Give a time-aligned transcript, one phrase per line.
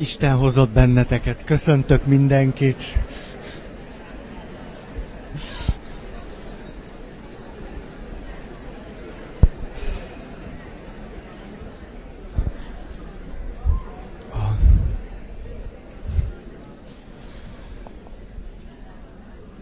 [0.00, 1.44] Isten hozott benneteket.
[1.44, 2.82] Köszöntök mindenkit.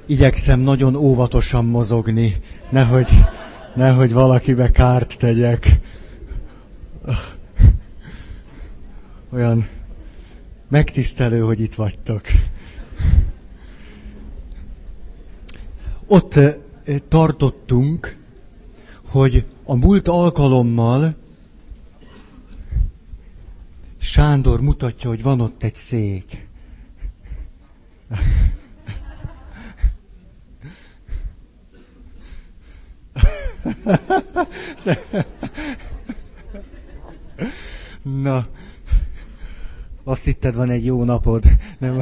[0.06, 2.34] Igyekszem nagyon óvatosan mozogni,
[2.70, 3.08] nehogy,
[3.74, 5.68] nehogy valakibe kárt tegyek.
[9.32, 9.68] Olyan
[10.68, 12.20] Megtisztelő, hogy itt vagytok.
[16.06, 16.40] Ott
[17.08, 18.16] tartottunk,
[19.08, 21.16] hogy a múlt alkalommal
[23.98, 26.48] Sándor mutatja, hogy van ott egy szék.
[38.02, 38.46] Na,
[40.08, 41.44] azt hitted, van egy jó napod.
[41.78, 42.00] Nem.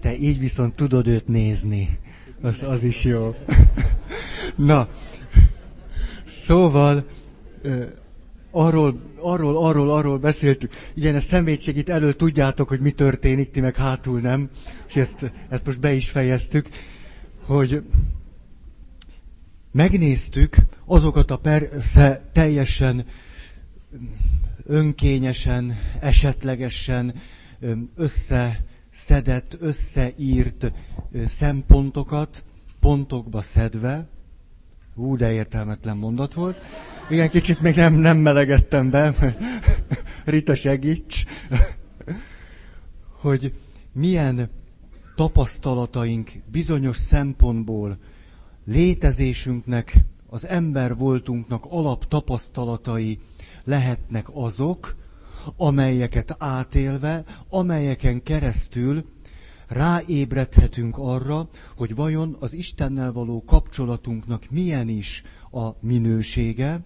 [0.00, 1.98] Te így viszont tudod őt nézni.
[2.42, 3.34] Az, az is jó.
[4.56, 4.88] Na,
[6.24, 7.04] szóval
[8.50, 10.72] arról, arról, arról, arról beszéltük.
[10.94, 14.50] Igen, a szemétség itt elő tudjátok, hogy mi történik, ti meg hátul nem.
[14.88, 16.68] És ezt, ezt most be is fejeztük,
[17.46, 17.82] hogy
[19.76, 23.04] megnéztük azokat a persze teljesen
[24.64, 27.14] önkényesen, esetlegesen
[27.96, 30.72] összeszedett, összeírt
[31.26, 32.44] szempontokat,
[32.80, 34.08] pontokba szedve,
[34.94, 36.56] Ú, de értelmetlen mondat volt.
[37.10, 39.14] Igen, kicsit még nem, nem melegettem be.
[40.24, 41.24] Rita segíts.
[43.22, 43.52] hogy
[43.92, 44.50] milyen
[45.16, 47.98] tapasztalataink bizonyos szempontból
[48.66, 53.18] létezésünknek, az ember voltunknak alap tapasztalatai
[53.64, 54.96] lehetnek azok,
[55.56, 59.04] amelyeket átélve, amelyeken keresztül
[59.68, 66.80] ráébredhetünk arra, hogy vajon az Istennel való kapcsolatunknak milyen is a minősége,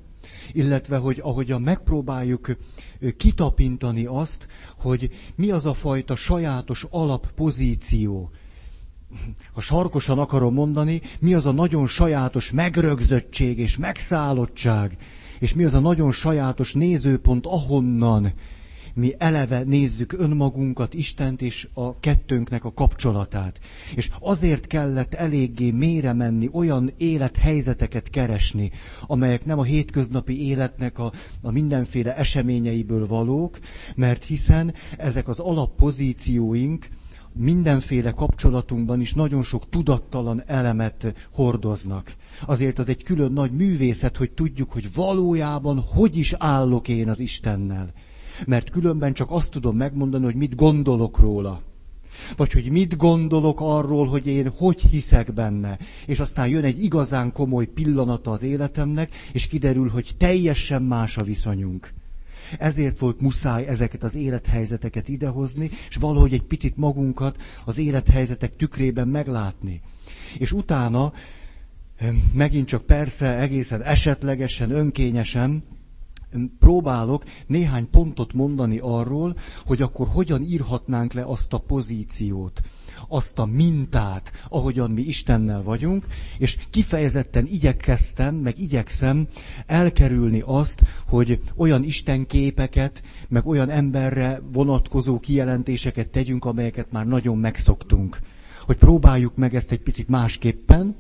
[0.53, 2.57] illetve hogy ahogyan megpróbáljuk
[3.17, 4.49] kitapintani azt,
[4.79, 8.31] hogy mi az a fajta sajátos alappozíció,
[9.53, 14.97] ha sarkosan akarom mondani, mi az a nagyon sajátos megrögzöttség és megszállottság,
[15.39, 18.33] és mi az a nagyon sajátos nézőpont, ahonnan
[18.95, 23.61] mi eleve nézzük önmagunkat, Istent és a kettőnknek a kapcsolatát.
[23.95, 28.71] És azért kellett eléggé mélyre menni, olyan élethelyzeteket keresni,
[29.07, 33.59] amelyek nem a hétköznapi életnek a, a mindenféle eseményeiből valók,
[33.97, 36.89] mert hiszen ezek az alappozícióink,
[37.33, 42.15] mindenféle kapcsolatunkban is nagyon sok tudattalan elemet hordoznak.
[42.47, 47.21] Azért az egy külön nagy művészet, hogy tudjuk, hogy valójában hogy is állok én az
[47.21, 47.93] Istennel.
[48.47, 51.63] Mert különben csak azt tudom megmondani, hogy mit gondolok róla.
[52.37, 55.79] Vagy hogy mit gondolok arról, hogy én hogy hiszek benne.
[56.07, 61.23] És aztán jön egy igazán komoly pillanata az életemnek, és kiderül, hogy teljesen más a
[61.23, 61.93] viszonyunk.
[62.59, 69.09] Ezért volt muszáj ezeket az élethelyzeteket idehozni, és valahogy egy picit magunkat az élethelyzetek tükrében
[69.09, 69.81] meglátni.
[70.39, 71.13] És utána,
[72.33, 75.63] megint csak persze egészen esetlegesen, önkényesen,
[76.59, 82.61] próbálok néhány pontot mondani arról, hogy akkor hogyan írhatnánk le azt a pozíciót,
[83.13, 86.07] azt a mintát, ahogyan mi Istennel vagyunk,
[86.39, 89.29] és kifejezetten igyekeztem, meg igyekszem
[89.67, 98.19] elkerülni azt, hogy olyan Istenképeket, meg olyan emberre vonatkozó kijelentéseket tegyünk, amelyeket már nagyon megszoktunk.
[98.67, 100.97] Hogy próbáljuk meg ezt egy picit másképpen,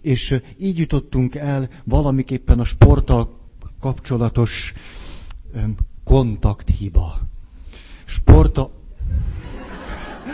[0.00, 3.38] és így jutottunk el valamiképpen a sporttal
[3.80, 4.72] kapcsolatos
[6.04, 7.20] kontakthiba.
[8.04, 8.70] Sporta,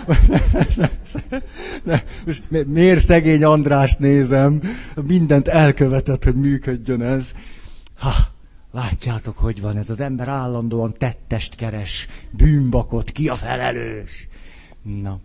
[1.84, 4.62] ne, most miért szegény Andrást nézem?
[5.06, 7.34] Mindent elkövetett, hogy működjön ez.
[7.98, 8.12] Ha,
[8.72, 9.90] látjátok, hogy van ez.
[9.90, 14.28] Az ember állandóan tettest keres, bűnbakot, ki a felelős.
[14.82, 15.20] Na.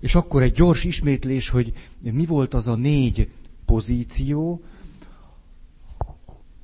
[0.00, 3.28] És akkor egy gyors ismétlés, hogy mi volt az a négy
[3.66, 4.62] pozíció,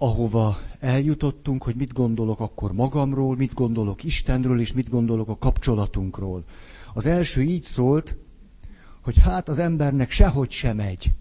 [0.04, 6.44] ahova eljutottunk, hogy mit gondolok akkor magamról, mit gondolok Istenről, és mit gondolok a kapcsolatunkról.
[6.94, 8.16] Az első így szólt,
[9.00, 11.12] hogy hát az embernek sehogy sem megy.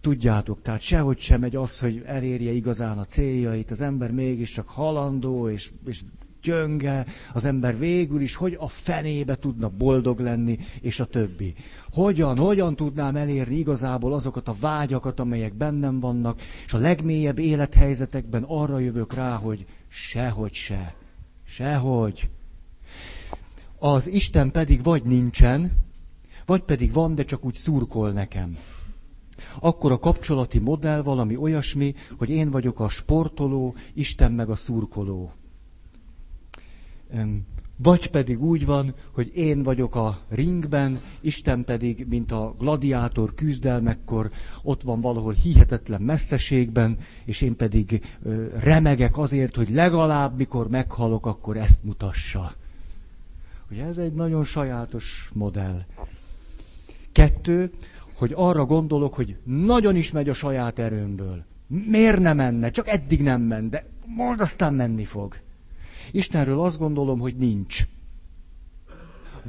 [0.00, 5.48] Tudjátok, tehát sehogy sem megy az, hogy elérje igazán a céljait, az ember mégiscsak halandó,
[5.48, 6.00] és, és
[6.42, 11.54] gyönge, az ember végül is, hogy a fenébe tudna boldog lenni, és a többi.
[11.92, 18.42] Hogyan, hogyan tudnám elérni igazából azokat a vágyakat, amelyek bennem vannak, és a legmélyebb élethelyzetekben
[18.46, 20.94] arra jövök rá, hogy sehogy se,
[21.46, 22.30] sehogy.
[23.78, 25.72] Az Isten pedig vagy nincsen,
[26.46, 28.56] vagy pedig van, de csak úgy szurkol nekem
[29.60, 35.32] akkor a kapcsolati modell valami olyasmi, hogy én vagyok a sportoló, Isten meg a szurkoló.
[37.82, 44.30] Vagy pedig úgy van, hogy én vagyok a ringben, Isten pedig, mint a gladiátor küzdelmekkor,
[44.62, 48.16] ott van valahol hihetetlen messzeségben, és én pedig
[48.62, 52.52] remegek azért, hogy legalább mikor meghalok, akkor ezt mutassa.
[53.70, 55.80] Ugye ez egy nagyon sajátos modell.
[57.12, 57.70] Kettő,
[58.14, 61.44] hogy arra gondolok, hogy nagyon is megy a saját erőmből.
[61.66, 62.70] Miért nem menne?
[62.70, 65.34] Csak eddig nem ment, de majd aztán menni fog.
[66.12, 67.86] Istenről azt gondolom, hogy nincs.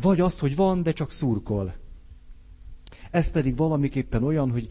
[0.01, 1.73] Vagy azt, hogy van, de csak szurkol.
[3.11, 4.67] Ez pedig valamiképpen olyan, hogy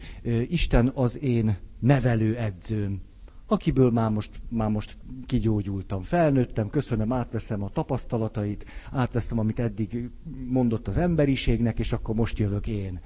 [0.47, 3.01] Isten az én nevelő edzőm,
[3.47, 6.01] akiből már most, már most kigyógyultam.
[6.01, 10.09] Felnőttem, köszönöm, átveszem a tapasztalatait, átveszem, amit eddig
[10.47, 12.99] mondott az emberiségnek, és akkor most jövök én.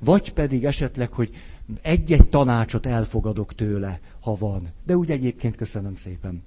[0.00, 1.30] Vagy pedig esetleg, hogy
[1.82, 4.62] egy-egy tanácsot elfogadok tőle, ha van.
[4.84, 6.42] De úgy egyébként köszönöm szépen.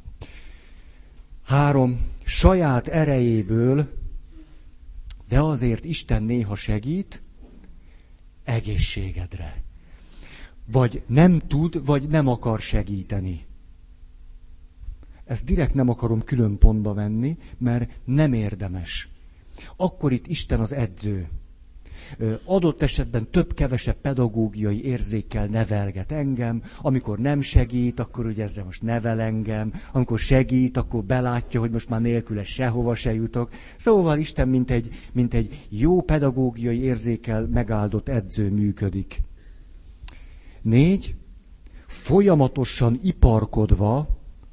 [1.50, 3.90] Három, saját erejéből,
[5.28, 7.22] de azért Isten néha segít
[8.44, 9.64] egészségedre.
[10.72, 13.46] Vagy nem tud, vagy nem akar segíteni.
[15.26, 19.10] Ezt direkt nem akarom külön pontba venni, mert nem érdemes.
[19.76, 21.30] Akkor itt Isten az edző
[22.46, 29.20] adott esetben több-kevesebb pedagógiai érzékkel nevelget engem, amikor nem segít, akkor ugye ezzel most nevel
[29.20, 33.50] engem, amikor segít, akkor belátja, hogy most már nélküle sehova se jutok.
[33.78, 39.22] Szóval Isten, mint egy, mint egy jó pedagógiai érzékkel megáldott edző működik.
[40.62, 41.16] Négy,
[41.86, 44.08] folyamatosan iparkodva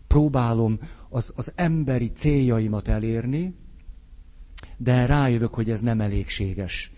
[0.06, 0.78] próbálom
[1.08, 3.54] az, az emberi céljaimat elérni,
[4.76, 6.92] de rájövök, hogy ez nem elégséges.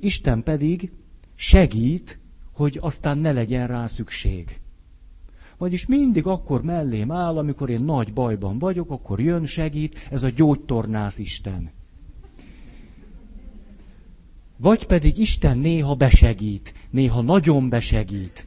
[0.00, 0.90] Isten pedig
[1.34, 2.18] segít,
[2.52, 4.60] hogy aztán ne legyen rá szükség.
[5.58, 10.28] Vagyis mindig akkor mellém áll, amikor én nagy bajban vagyok, akkor jön, segít, ez a
[10.28, 11.70] gyógytornász Isten.
[14.56, 18.46] Vagy pedig Isten néha besegít, néha nagyon besegít.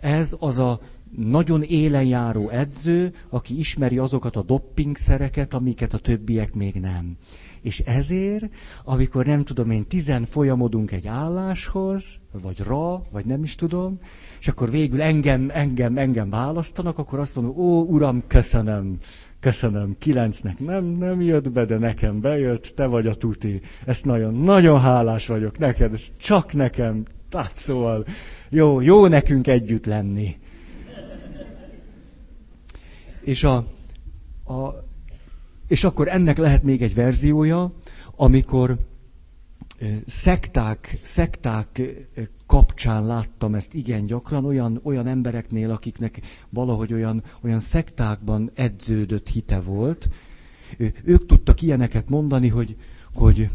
[0.00, 0.80] Ez az a
[1.16, 7.16] nagyon élen járó edző, aki ismeri azokat a doppingszereket, amiket a többiek még nem.
[7.62, 8.48] És ezért,
[8.84, 13.98] amikor nem tudom én, tizen folyamodunk egy álláshoz, vagy ra, vagy nem is tudom,
[14.40, 18.98] és akkor végül engem, engem, engem választanak, akkor azt mondom, ó, uram, köszönöm,
[19.40, 23.60] köszönöm, kilencnek nem, nem jött be, de nekem bejött, te vagy a tuti.
[23.84, 28.04] Ezt nagyon, nagyon hálás vagyok neked, és csak nekem, tehát szóval
[28.48, 30.36] jó, jó nekünk együtt lenni.
[33.20, 33.56] És a,
[34.44, 34.81] a
[35.72, 37.72] és akkor ennek lehet még egy verziója,
[38.16, 38.78] amikor
[40.06, 41.80] szekták, szekták
[42.46, 49.60] kapcsán láttam ezt igen gyakran, olyan, olyan embereknél, akiknek valahogy olyan, olyan szektákban edződött hite
[49.60, 50.08] volt.
[51.04, 52.76] Ők tudtak ilyeneket mondani, hogy,
[53.14, 53.48] hogy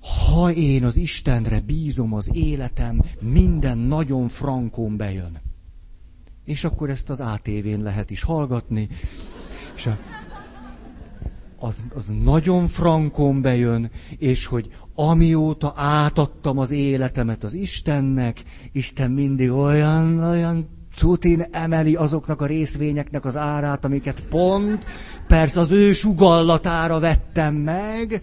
[0.00, 5.40] ha én az Istenre bízom az életem, minden nagyon frankón bejön.
[6.44, 8.88] És akkor ezt az ATV-n lehet is hallgatni.
[9.74, 9.98] És a,
[11.62, 18.42] az, az nagyon frankon bejön, és hogy amióta átadtam az életemet az Istennek,
[18.72, 24.84] Isten mindig olyan, olyan tutin emeli azoknak a részvényeknek az árát, amiket pont,
[25.26, 28.22] persze az ő sugallatára vettem meg,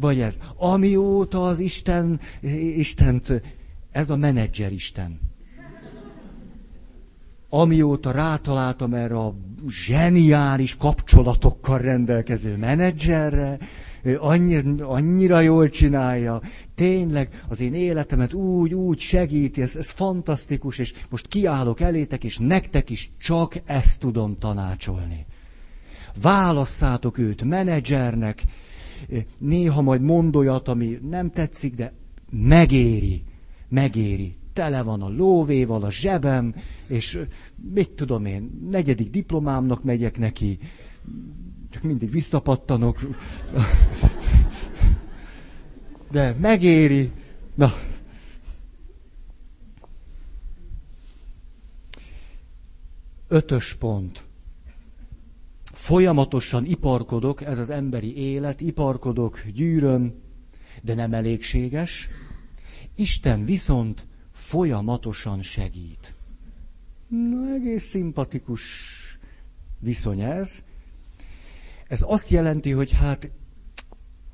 [0.00, 0.38] vagy ez.
[0.56, 2.20] Amióta az Isten,
[2.76, 3.42] Istent,
[3.92, 5.24] ez a menedzser Isten
[7.60, 9.34] amióta rátaláltam erre a
[9.68, 13.58] zseniális kapcsolatokkal rendelkező menedzserre,
[14.18, 16.40] annyira, annyira jól csinálja,
[16.74, 22.38] tényleg az én életemet úgy, úgy segíti, ez, ez fantasztikus, és most kiállok elétek, és
[22.38, 25.26] nektek is csak ezt tudom tanácsolni.
[26.22, 28.42] Válasszátok őt menedzsernek,
[29.38, 31.92] néha majd mond olyat, ami nem tetszik, de
[32.30, 33.22] megéri,
[33.68, 34.34] megéri.
[34.52, 36.54] Tele van a lóvéval, a zsebem,
[36.86, 37.18] és
[37.72, 40.58] mit tudom én, negyedik diplomámnak megyek neki,
[41.70, 43.00] csak mindig visszapattanok.
[46.10, 47.10] De megéri.
[47.54, 47.68] Na.
[53.28, 54.22] Ötös pont.
[55.84, 60.14] folyamatosan iparkodok, ez az emberi élet, iparkodok, gyűröm,
[60.82, 62.08] de nem elégséges.
[62.96, 66.13] Isten viszont folyamatosan segít.
[67.08, 68.62] Na, egész szimpatikus
[69.78, 70.64] viszony ez.
[71.88, 73.30] Ez azt jelenti, hogy hát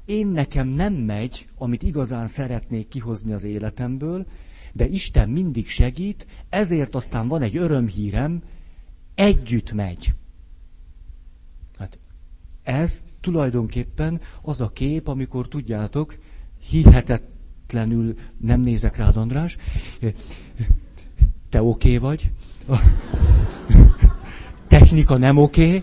[0.04, 4.26] én nekem nem megy, amit igazán szeretnék kihozni az életemből,
[4.72, 8.42] de Isten mindig segít, ezért aztán van egy örömhírem,
[9.14, 10.14] együtt megy.
[11.78, 11.98] Hát
[12.62, 16.18] ez tulajdonképpen az a kép, amikor tudjátok,
[16.68, 19.56] hihetetlenül nem nézek rád, András,
[21.48, 22.30] te oké okay vagy,
[24.68, 25.82] technika nem oké.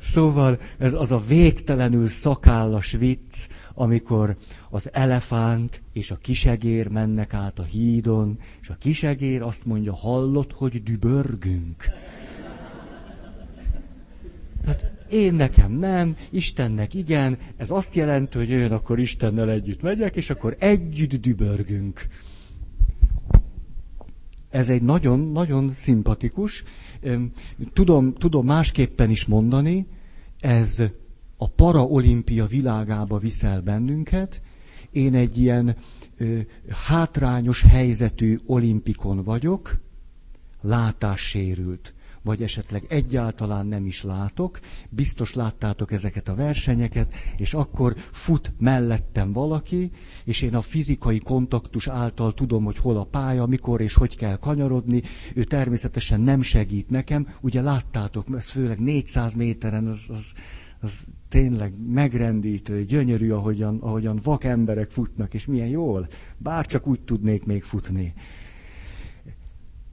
[0.00, 4.36] Szóval ez az a végtelenül szakállas vicc, amikor
[4.70, 10.52] az elefánt és a kisegér mennek át a hídon, és a kisegér azt mondja, hallott,
[10.52, 11.84] hogy dübörgünk.
[14.64, 20.16] Tehát én nekem nem, Istennek igen, ez azt jelenti, hogy én akkor Istennel együtt megyek,
[20.16, 22.06] és akkor együtt dübörgünk.
[24.54, 26.64] Ez egy nagyon-nagyon szimpatikus,
[27.72, 29.86] tudom, tudom másképpen is mondani,
[30.40, 30.82] ez
[31.36, 34.40] a paraolimpia világába viszel bennünket.
[34.90, 35.76] Én egy ilyen
[36.16, 36.38] ö,
[36.86, 39.78] hátrányos helyzetű olimpikon vagyok,
[40.60, 41.93] látássérült
[42.24, 44.58] vagy esetleg egyáltalán nem is látok,
[44.90, 49.90] biztos láttátok ezeket a versenyeket, és akkor fut mellettem valaki,
[50.24, 54.36] és én a fizikai kontaktus által tudom, hogy hol a pálya, mikor és hogy kell
[54.36, 55.02] kanyarodni,
[55.34, 60.32] ő természetesen nem segít nekem, ugye láttátok, ez főleg 400 méteren, az, az,
[60.80, 67.00] az tényleg megrendítő, gyönyörű, ahogyan, ahogyan vak emberek futnak, és milyen jól, bár csak úgy
[67.00, 68.14] tudnék még futni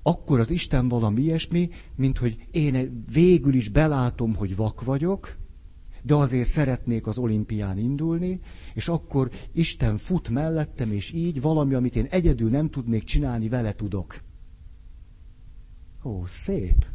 [0.04, 5.38] akkor az Isten valami ilyesmi, mint hogy én végül is belátom, hogy vak vagyok,
[6.04, 8.40] de azért szeretnék az olimpián indulni,
[8.74, 13.74] és akkor Isten fut mellettem, és így valami, amit én egyedül nem tudnék csinálni, vele
[13.74, 14.22] tudok.
[16.04, 16.86] Ó, szép.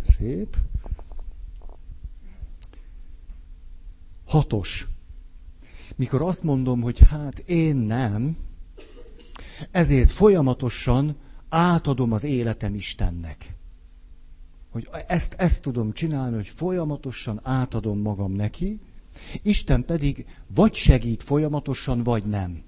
[0.00, 0.56] Szép.
[4.26, 4.86] Hatos.
[5.96, 8.36] Mikor azt mondom, hogy hát én nem,
[9.70, 11.16] ezért folyamatosan
[11.52, 13.56] átadom az életem Istennek.
[14.70, 18.80] Hogy ezt, ezt tudom csinálni, hogy folyamatosan átadom magam neki,
[19.42, 22.62] Isten pedig vagy segít folyamatosan, vagy nem.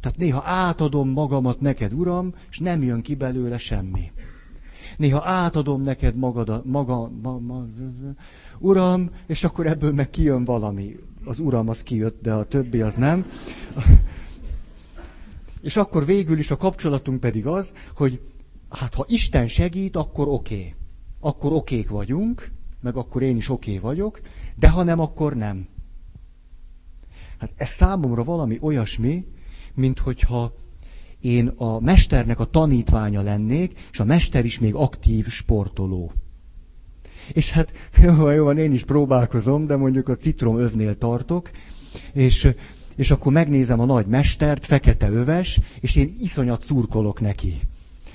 [0.00, 4.12] Tehát néha átadom magamat neked, Uram, és nem jön ki belőle semmi.
[4.96, 7.66] Néha átadom neked magad, maga, ma, ma,
[8.58, 10.96] Uram, és akkor ebből meg kijön valami.
[11.24, 13.26] Az Uram az kijött, de a többi az nem.
[15.62, 18.20] És akkor végül is a kapcsolatunk pedig az, hogy
[18.68, 20.54] hát ha Isten segít, akkor oké.
[20.54, 20.74] Okay.
[21.20, 22.50] Akkor okék vagyunk,
[22.80, 24.20] meg akkor én is oké okay vagyok,
[24.56, 25.66] de ha nem, akkor nem.
[27.38, 29.24] Hát ez számomra valami olyasmi,
[29.74, 30.54] mint hogyha
[31.20, 36.12] én a mesternek a tanítványa lennék, és a mester is még aktív sportoló.
[37.32, 41.50] És hát jó, jó van, én is próbálkozom, de mondjuk a citromövnél tartok,
[42.12, 42.48] és
[43.00, 47.60] és akkor megnézem a nagy mestert, fekete öves, és én iszonyat szurkolok neki.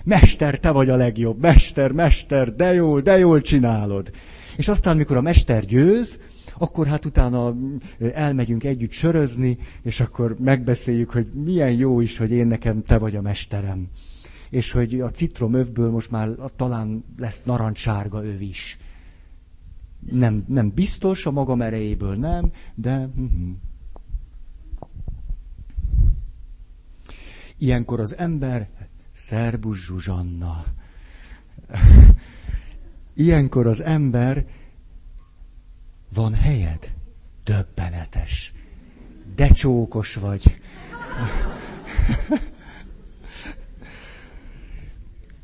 [0.04, 4.12] Mester, te vagy a legjobb, mester, mester, de jól, de jól csinálod.
[4.58, 6.20] És aztán, mikor a mester győz,
[6.58, 7.56] akkor hát utána
[8.13, 13.15] elmegyünk együtt sörözni, és akkor megbeszéljük, hogy milyen jó is, hogy én nekem te vagy
[13.15, 13.88] a mesterem.
[14.50, 18.77] És hogy a citromövből most már talán lesz narancssárga öv is.
[20.12, 23.10] Nem, nem biztos, a magam erejéből nem, de...
[27.58, 28.70] Ilyenkor az ember,
[29.12, 30.66] szerbus Zsuzsanna.
[33.14, 34.46] Ilyenkor az ember,
[36.14, 36.94] van helyed?
[37.44, 38.54] Döbbenetes.
[39.36, 40.62] De csókos vagy.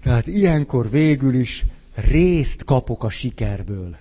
[0.03, 1.65] Tehát ilyenkor végül is
[1.95, 3.97] részt kapok a sikerből.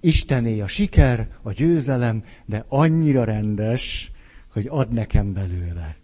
[0.00, 4.10] Istené a siker, a győzelem, de annyira rendes,
[4.52, 5.99] hogy ad nekem belőle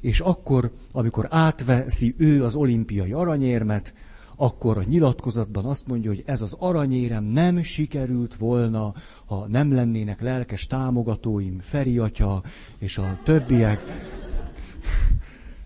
[0.00, 3.94] és akkor, amikor átveszi ő az olimpiai aranyérmet,
[4.36, 8.94] akkor a nyilatkozatban azt mondja, hogy ez az aranyérem nem sikerült volna,
[9.26, 12.42] ha nem lennének lelkes támogatóim, Feri atya
[12.78, 13.80] és a többiek.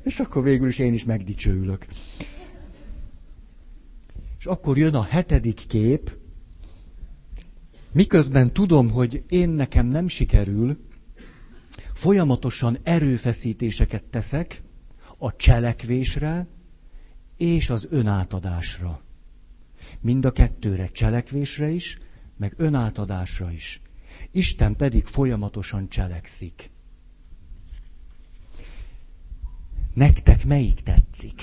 [0.03, 1.87] És akkor végül is én is megdicsőülök.
[4.39, 6.13] És akkor jön a hetedik kép,
[7.93, 10.77] miközben tudom, hogy én nekem nem sikerül,
[11.93, 14.63] folyamatosan erőfeszítéseket teszek
[15.19, 16.47] a cselekvésre
[17.37, 19.01] és az önátadásra.
[20.01, 21.99] Mind a kettőre, cselekvésre is,
[22.37, 23.81] meg önátadásra is.
[24.31, 26.71] Isten pedig folyamatosan cselekszik.
[29.95, 31.43] Nektek melyik tetszik?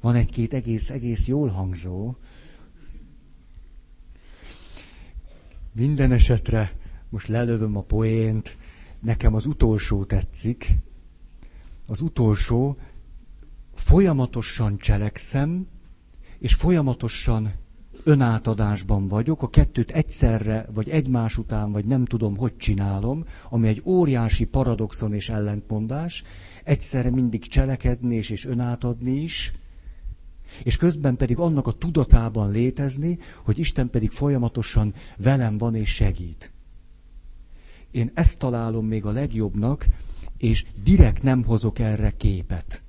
[0.00, 2.14] Van egy-két egész, egész jól hangzó.
[5.72, 6.72] Minden esetre
[7.08, 8.56] most lelövöm a poént,
[9.00, 10.70] nekem az utolsó tetszik.
[11.86, 12.76] Az utolsó,
[13.74, 15.66] folyamatosan cselekszem,
[16.38, 17.52] és folyamatosan
[18.04, 23.82] önátadásban vagyok, a kettőt egyszerre, vagy egymás után, vagy nem tudom, hogy csinálom, ami egy
[23.84, 26.22] óriási paradoxon és ellentmondás,
[26.64, 29.52] egyszerre mindig cselekedni és, és önátadni is,
[30.62, 36.52] és közben pedig annak a tudatában létezni, hogy Isten pedig folyamatosan velem van és segít.
[37.90, 39.86] Én ezt találom még a legjobbnak,
[40.38, 42.82] és direkt nem hozok erre képet,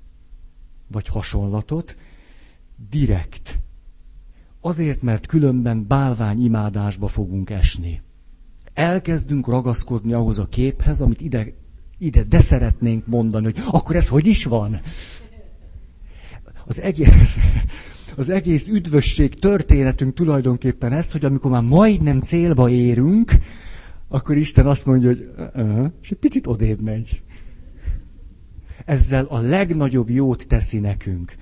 [0.92, 1.96] vagy hasonlatot,
[2.90, 3.58] direkt.
[4.60, 8.00] Azért, mert különben bálvány imádásba fogunk esni.
[8.72, 11.46] Elkezdünk ragaszkodni ahhoz a képhez, amit ide,
[11.98, 14.80] ide de szeretnénk mondani, hogy akkor ez hogy is van?
[16.66, 17.36] Az egész,
[18.16, 23.32] az egész üdvösség történetünk tulajdonképpen ez, hogy amikor már majdnem célba érünk,
[24.08, 27.22] akkor Isten azt mondja, hogy uh-huh, és egy picit odébb megy.
[28.84, 31.34] Ezzel a legnagyobb jót teszi nekünk.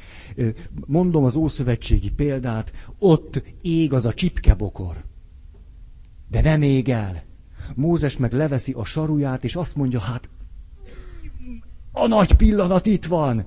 [0.87, 5.05] Mondom az ószövetségi példát, ott ég az a csipkebokor.
[6.29, 7.23] De nem ég el.
[7.75, 10.31] Mózes meg leveszi a saruját, és azt mondja, hát
[11.93, 13.47] a nagy pillanat itt van.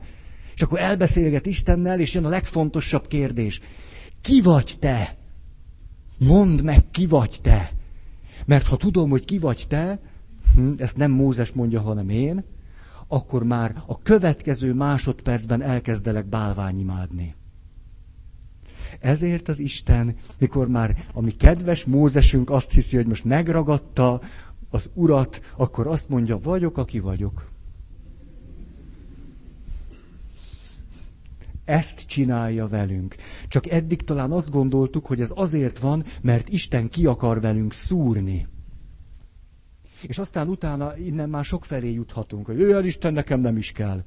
[0.55, 3.59] És akkor elbeszélget Istennel, és jön a legfontosabb kérdés.
[4.21, 5.17] Ki vagy te?
[6.17, 7.71] Mondd meg, ki vagy te.
[8.45, 9.99] Mert ha tudom, hogy ki vagy te,
[10.55, 12.43] hm, ezt nem Mózes mondja, hanem én,
[13.07, 17.35] akkor már a következő másodpercben elkezdelek bálványimádni.
[18.99, 24.21] Ezért az Isten, mikor már a mi kedves Mózesünk azt hiszi, hogy most megragadta
[24.69, 27.53] az urat, akkor azt mondja, vagyok, aki vagyok.
[31.65, 33.15] Ezt csinálja velünk.
[33.47, 38.47] Csak eddig talán azt gondoltuk, hogy ez azért van, mert Isten ki akar velünk szúrni.
[40.01, 44.03] És aztán utána innen már sok felé juthatunk, hogy olyan Isten nekem nem is kell.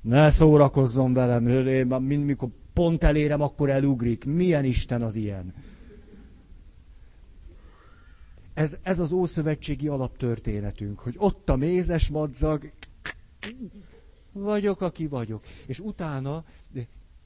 [0.00, 4.24] Ne szórakozzon velem, én mikor pont elérem, akkor elugrik.
[4.24, 5.54] Milyen Isten az ilyen?
[8.54, 12.72] Ez, ez az ószövetségi alaptörténetünk, hogy ott a mézes madzag,
[14.32, 15.44] vagyok, aki vagyok.
[15.66, 16.44] És utána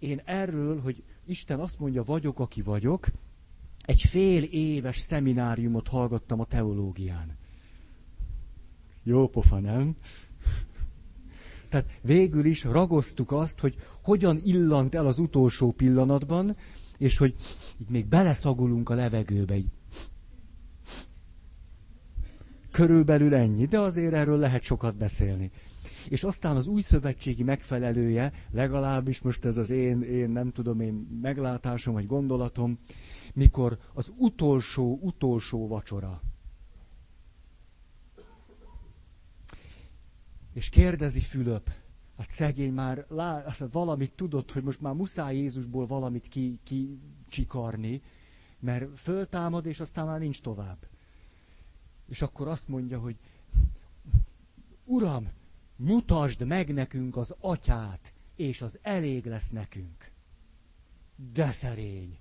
[0.05, 3.07] én erről, hogy Isten azt mondja, vagyok, aki vagyok,
[3.87, 7.37] egy fél éves szemináriumot hallgattam a teológián.
[9.03, 9.95] Jó pofa, nem?
[11.69, 16.57] Tehát végül is ragoztuk azt, hogy hogyan illant el az utolsó pillanatban,
[16.99, 17.35] és hogy
[17.79, 19.57] így még beleszagolunk a levegőbe.
[19.57, 19.71] Így.
[22.71, 25.51] Körülbelül ennyi, de azért erről lehet sokat beszélni.
[26.09, 30.95] És aztán az új szövetségi megfelelője, legalábbis most ez az én, én nem tudom én
[31.23, 32.79] meglátásom vagy gondolatom,
[33.35, 36.23] mikor az utolsó, utolsó vacsora.
[40.53, 41.71] És kérdezi Fülöp,
[42.17, 46.99] hát szegény már lá, hát valamit tudott, hogy most már muszáj Jézusból valamit ki, ki
[47.29, 48.03] csikarni,
[48.61, 50.79] mert föltámad, és aztán már nincs tovább.
[52.09, 53.17] És akkor azt mondja, hogy
[54.85, 55.29] Uram,
[55.77, 60.13] mutasd meg nekünk az atyát, és az elég lesz nekünk.
[61.33, 62.19] De szerény.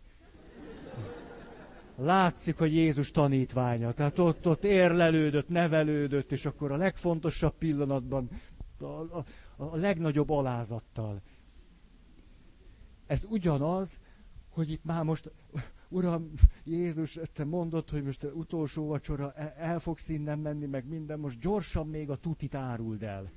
[1.95, 3.91] Látszik, hogy Jézus tanítványa.
[3.91, 8.29] Tehát ott, ott érlelődött, nevelődött, és akkor a legfontosabb pillanatban
[8.79, 11.21] a, a, a legnagyobb alázattal.
[13.05, 13.99] Ez ugyanaz,
[14.49, 15.31] hogy itt már most,
[15.89, 16.31] Uram,
[16.63, 21.87] Jézus, te mondod, hogy most utolsó vacsora, el fogsz innen menni, meg minden, most gyorsan
[21.87, 23.31] még a tutit áruld el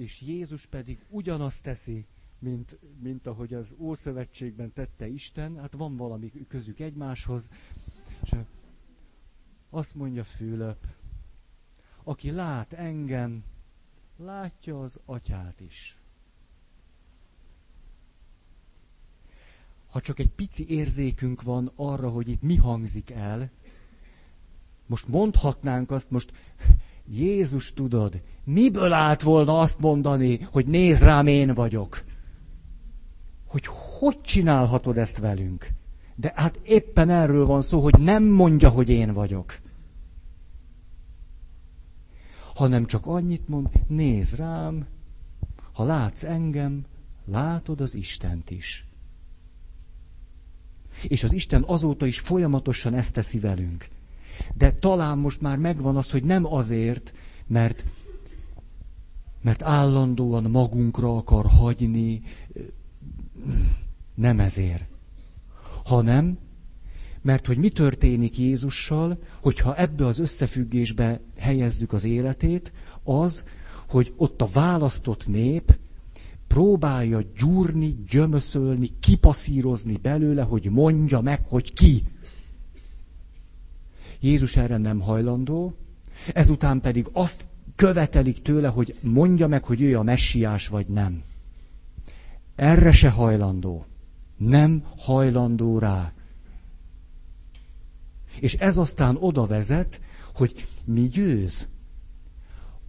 [0.00, 2.06] és Jézus pedig ugyanazt teszi,
[2.38, 7.50] mint, mint ahogy az Ószövetségben tette Isten, hát van valami közük egymáshoz,
[8.22, 8.34] és
[9.70, 10.86] azt mondja Fülöp,
[12.02, 13.44] aki lát engem,
[14.16, 15.98] látja az atyát is.
[19.88, 23.50] Ha csak egy pici érzékünk van arra, hogy itt mi hangzik el,
[24.86, 26.32] most mondhatnánk azt, most
[27.12, 32.04] Jézus tudod, miből állt volna azt mondani, hogy néz rám, én vagyok?
[33.46, 35.68] Hogy hogy csinálhatod ezt velünk?
[36.14, 39.58] De hát éppen erről van szó, hogy nem mondja, hogy én vagyok.
[42.54, 44.86] Hanem csak annyit mond, néz rám,
[45.72, 46.84] Ha látsz engem,
[47.24, 48.86] látod az Istent is.
[51.08, 53.88] És az Isten azóta is folyamatosan ezt teszi velünk.
[54.54, 57.14] De talán most már megvan az, hogy nem azért,
[57.46, 57.84] mert,
[59.42, 62.22] mert állandóan magunkra akar hagyni,
[64.14, 64.84] nem ezért,
[65.84, 66.38] hanem
[67.22, 72.72] mert hogy mi történik Jézussal, hogyha ebbe az összefüggésbe helyezzük az életét,
[73.02, 73.44] az,
[73.88, 75.78] hogy ott a választott nép
[76.46, 82.02] próbálja gyúrni, gyömöszölni, kipaszírozni belőle, hogy mondja meg, hogy ki.
[84.20, 85.74] Jézus erre nem hajlandó,
[86.32, 91.22] ezután pedig azt követelik tőle, hogy mondja meg, hogy ő a messiás vagy nem.
[92.56, 93.84] Erre se hajlandó.
[94.36, 96.12] Nem hajlandó rá.
[98.40, 100.00] És ez aztán oda vezet,
[100.34, 101.68] hogy mi győz.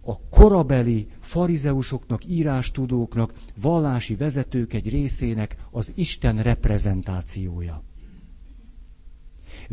[0.04, 7.82] A korabeli farizeusoknak, írástudóknak, vallási vezetők egy részének az Isten reprezentációja.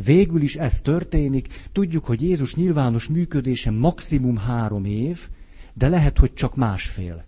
[0.03, 1.47] Végül is ez történik.
[1.71, 5.29] Tudjuk, hogy Jézus nyilvános működése maximum három év,
[5.73, 7.25] de lehet, hogy csak másfél.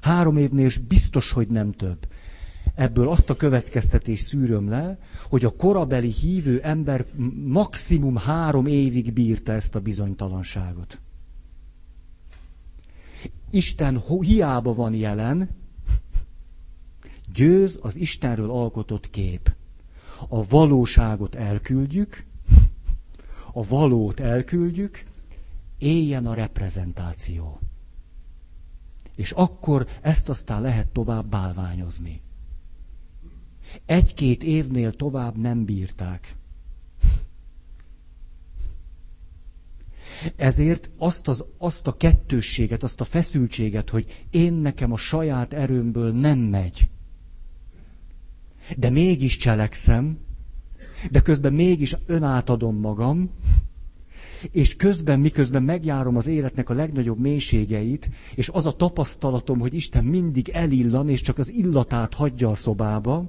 [0.00, 2.06] Három évnél biztos, hogy nem több.
[2.74, 7.06] Ebből azt a következtetést szűröm le, hogy a korabeli hívő ember
[7.44, 11.00] maximum három évig bírta ezt a bizonytalanságot.
[13.50, 15.50] Isten hiába van jelen,
[17.34, 19.54] győz az Istenről alkotott kép.
[20.28, 22.24] A valóságot elküldjük,
[23.52, 25.04] a valót elküldjük,
[25.78, 27.60] éljen a reprezentáció.
[29.16, 32.20] És akkor ezt aztán lehet tovább bálványozni.
[33.86, 36.36] Egy-két évnél tovább nem bírták.
[40.36, 46.12] Ezért azt, az, azt a kettősséget, azt a feszültséget, hogy én nekem a saját erőmből
[46.12, 46.88] nem megy,
[48.76, 50.18] de mégis cselekszem,
[51.10, 53.30] de közben mégis önátadom magam,
[54.50, 60.04] és közben, miközben megjárom az életnek a legnagyobb mélységeit, és az a tapasztalatom, hogy Isten
[60.04, 63.28] mindig elillan, és csak az illatát hagyja a szobába,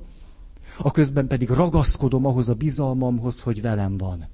[0.78, 4.28] a közben pedig ragaszkodom ahhoz a bizalmamhoz, hogy velem van.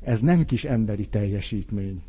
[0.00, 2.02] Ez nem kis emberi teljesítmény.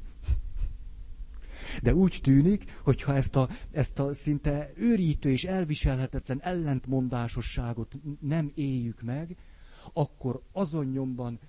[1.82, 9.02] De úgy tűnik, hogyha ezt a, ezt a szinte őrítő és elviselhetetlen ellentmondásosságot nem éljük
[9.02, 9.38] meg,
[9.94, 11.40] akkor azon nyomban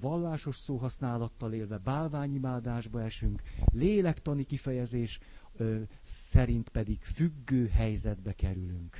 [0.00, 5.18] vallásos szóhasználattal élve bálványimádásba esünk, lélektani kifejezés
[5.56, 8.96] ö, szerint pedig függő helyzetbe kerülünk.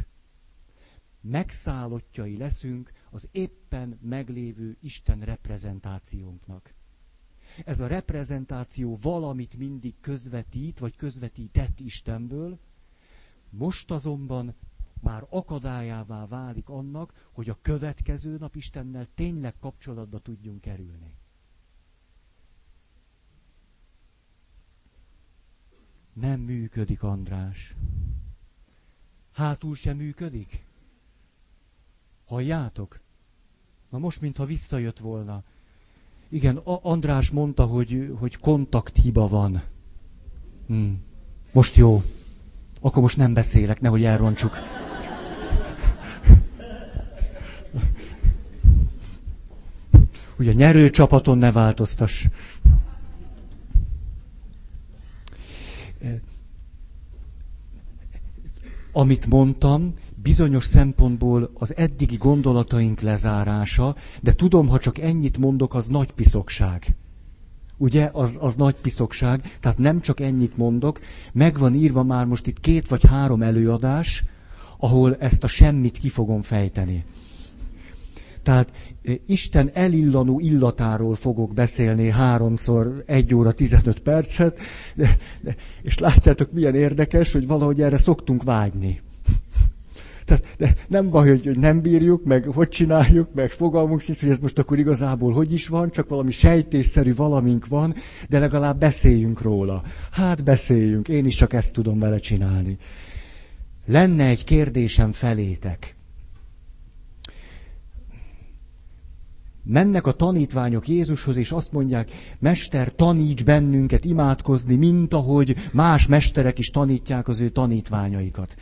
[1.20, 6.74] Megszállottjai leszünk az éppen meglévő Isten reprezentációnknak.
[7.64, 12.58] Ez a reprezentáció valamit mindig közvetít, vagy közvetített Istenből,
[13.50, 14.54] most azonban
[15.00, 21.14] már akadályává válik annak, hogy a következő nap Istennel tényleg kapcsolatba tudjunk kerülni.
[26.12, 27.76] Nem működik, András.
[29.32, 30.64] Hátul sem működik?
[32.26, 33.00] Halljátok?
[33.88, 35.44] Na most, mintha visszajött volna.
[36.28, 39.62] Igen, András mondta, hogy, hogy kontakthiba van.
[40.66, 40.98] Hmm.
[41.52, 42.02] Most jó.
[42.80, 44.58] Akkor most nem beszélek, nehogy elrontsuk.
[50.38, 52.26] Ugye nyerő csapaton ne változtass.
[58.92, 59.94] Amit mondtam,
[60.26, 66.86] bizonyos szempontból az eddigi gondolataink lezárása, de tudom, ha csak ennyit mondok, az nagy piszokság.
[67.76, 71.00] Ugye, az, az nagy piszokság, tehát nem csak ennyit mondok,
[71.32, 74.24] megvan írva már most itt két vagy három előadás,
[74.78, 77.04] ahol ezt a semmit ki fogom fejteni.
[78.42, 78.72] Tehát
[79.04, 84.58] e, Isten elillanó illatáról fogok beszélni háromszor, egy óra, tizenöt percet,
[84.94, 89.00] de, de, és látjátok, milyen érdekes, hogy valahogy erre szoktunk vágyni.
[90.26, 94.38] Tehát nem baj, hogy, hogy nem bírjuk, meg hogy csináljuk, meg fogalmunk sincs, hogy ez
[94.38, 97.94] most akkor igazából hogy is van, csak valami sejtésszerű valamink van,
[98.28, 99.82] de legalább beszéljünk róla.
[100.10, 102.78] Hát beszéljünk, én is csak ezt tudom vele csinálni.
[103.86, 105.96] Lenne egy kérdésem felétek.
[109.62, 116.58] Mennek a tanítványok Jézushoz, és azt mondják, Mester, taníts bennünket imádkozni, mint ahogy más mesterek
[116.58, 118.54] is tanítják az ő tanítványaikat.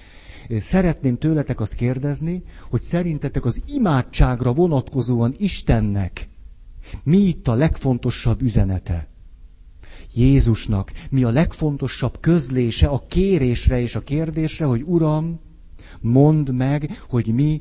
[0.58, 6.28] Szeretném tőletek azt kérdezni, hogy szerintetek az imádságra vonatkozóan Istennek
[7.02, 9.08] mi itt a legfontosabb üzenete?
[10.14, 15.40] Jézusnak mi a legfontosabb közlése a kérésre és a kérdésre, hogy Uram,
[16.00, 17.60] mondd meg, hogy mi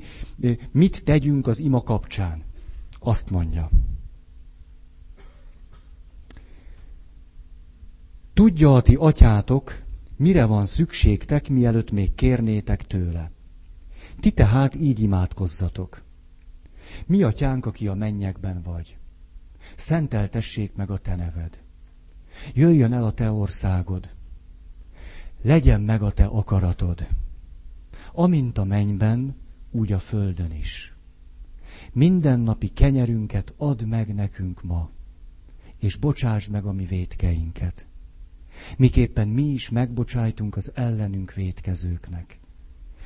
[0.72, 2.44] mit tegyünk az ima kapcsán.
[3.00, 3.70] Azt mondja.
[8.34, 9.83] Tudja a ti atyátok,
[10.24, 13.32] mire van szükségtek, mielőtt még kérnétek tőle.
[14.20, 16.04] Ti tehát így imádkozzatok.
[17.06, 18.98] Mi atyánk, aki a mennyekben vagy.
[19.76, 21.60] Szenteltessék meg a te neved.
[22.54, 24.10] Jöjjön el a te országod.
[25.42, 27.08] Legyen meg a te akaratod.
[28.14, 29.36] Amint a mennyben,
[29.72, 30.96] úgy a földön is.
[31.92, 34.90] Mindennapi kenyerünket add meg nekünk ma,
[35.80, 37.88] és bocsásd meg a mi vétkeinket
[38.78, 42.40] miképpen mi is megbocsájtunk az ellenünk vétkezőknek.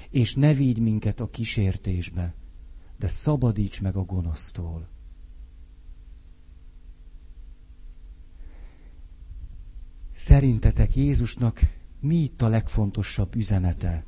[0.10, 2.34] És ne vigy minket a kísértésbe,
[3.00, 4.88] de szabadíts meg a gonosztól.
[10.14, 11.60] Szerintetek Jézusnak
[12.00, 14.06] mi itt a legfontosabb üzenete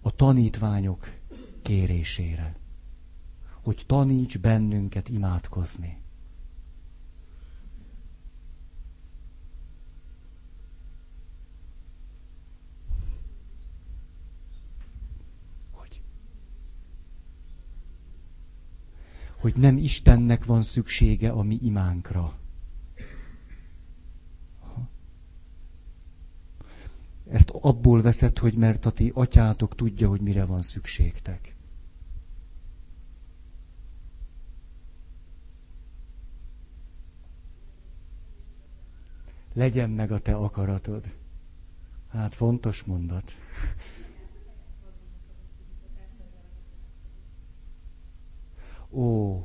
[0.00, 1.10] a tanítványok
[1.62, 2.56] kérésére?
[3.62, 5.98] Hogy taníts bennünket imádkozni.
[19.38, 22.38] Hogy nem Istennek van szüksége a mi imánkra.
[27.30, 31.56] Ezt abból veszed, hogy mert a ti atyátok tudja, hogy mire van szükségtek.
[39.52, 41.14] Legyen meg a te akaratod.
[42.08, 43.32] Hát fontos mondat.
[48.90, 49.38] Ó,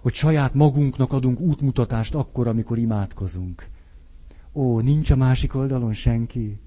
[0.00, 3.68] hogy saját magunknak adunk útmutatást akkor, amikor imádkozunk.
[4.52, 6.60] Ó, nincs a másik oldalon senki.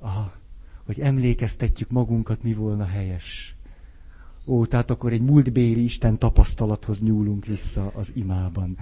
[0.00, 0.32] Aha,
[0.86, 3.56] hogy emlékeztetjük magunkat, mi volna helyes.
[4.46, 8.78] Ó, tehát akkor egy múltbéli Isten tapasztalathoz nyúlunk vissza az imában.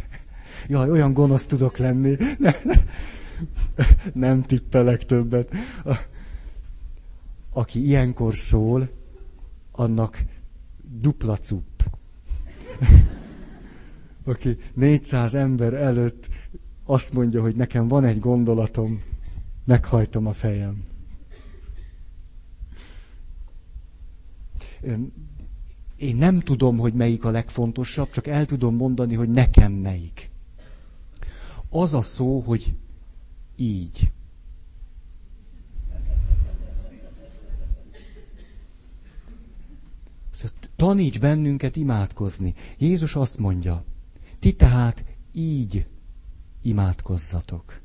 [0.68, 2.16] Jaj, olyan gonosz tudok lenni.
[4.12, 5.52] Nem tippelek többet.
[7.52, 8.90] Aki ilyenkor szól,
[9.72, 10.24] annak
[10.82, 11.80] dupla cupp.
[14.24, 16.28] Aki 400 ember előtt
[16.84, 19.02] azt mondja, hogy nekem van egy gondolatom,
[19.64, 20.84] meghajtom a fejem.
[25.96, 30.30] Én nem tudom, hogy melyik a legfontosabb, csak el tudom mondani, hogy nekem melyik.
[31.68, 32.74] Az a szó, hogy
[33.56, 34.12] így.
[40.30, 42.54] Szóval taníts bennünket imádkozni.
[42.78, 43.84] Jézus azt mondja,
[44.38, 45.86] ti tehát így
[46.62, 47.80] imádkozzatok.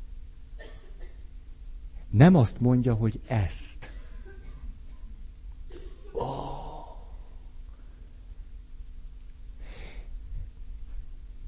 [2.09, 3.91] Nem azt mondja, hogy ezt.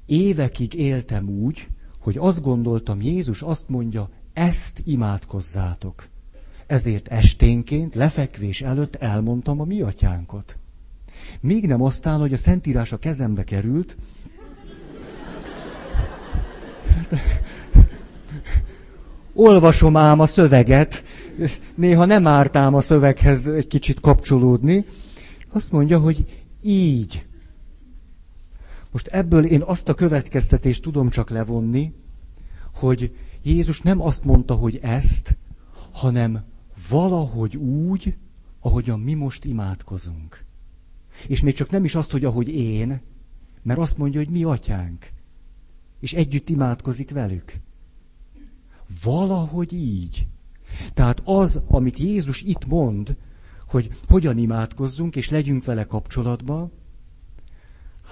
[0.05, 1.67] Évekig éltem úgy,
[2.01, 6.07] hogy azt gondoltam, Jézus azt mondja, ezt imádkozzátok.
[6.67, 10.57] Ezért esténként, lefekvés előtt elmondtam a mi atyánkot.
[11.39, 13.97] Még nem aztán, hogy a Szentírás a kezembe került,
[19.33, 21.03] olvasom ám a szöveget,
[21.75, 24.85] néha nem ártám a szöveghez egy kicsit kapcsolódni,
[25.51, 26.25] azt mondja, hogy
[26.61, 27.25] így
[28.91, 31.93] most ebből én azt a következtetést tudom csak levonni,
[32.75, 35.37] hogy Jézus nem azt mondta, hogy ezt,
[35.91, 36.43] hanem
[36.89, 38.17] valahogy úgy,
[38.59, 40.45] ahogyan mi most imádkozunk.
[41.27, 43.01] És még csak nem is azt, hogy ahogy én,
[43.61, 45.11] mert azt mondja, hogy mi atyánk.
[45.99, 47.53] És együtt imádkozik velük.
[49.03, 50.27] Valahogy így.
[50.93, 53.17] Tehát az, amit Jézus itt mond,
[53.67, 56.71] hogy hogyan imádkozzunk, és legyünk vele kapcsolatban,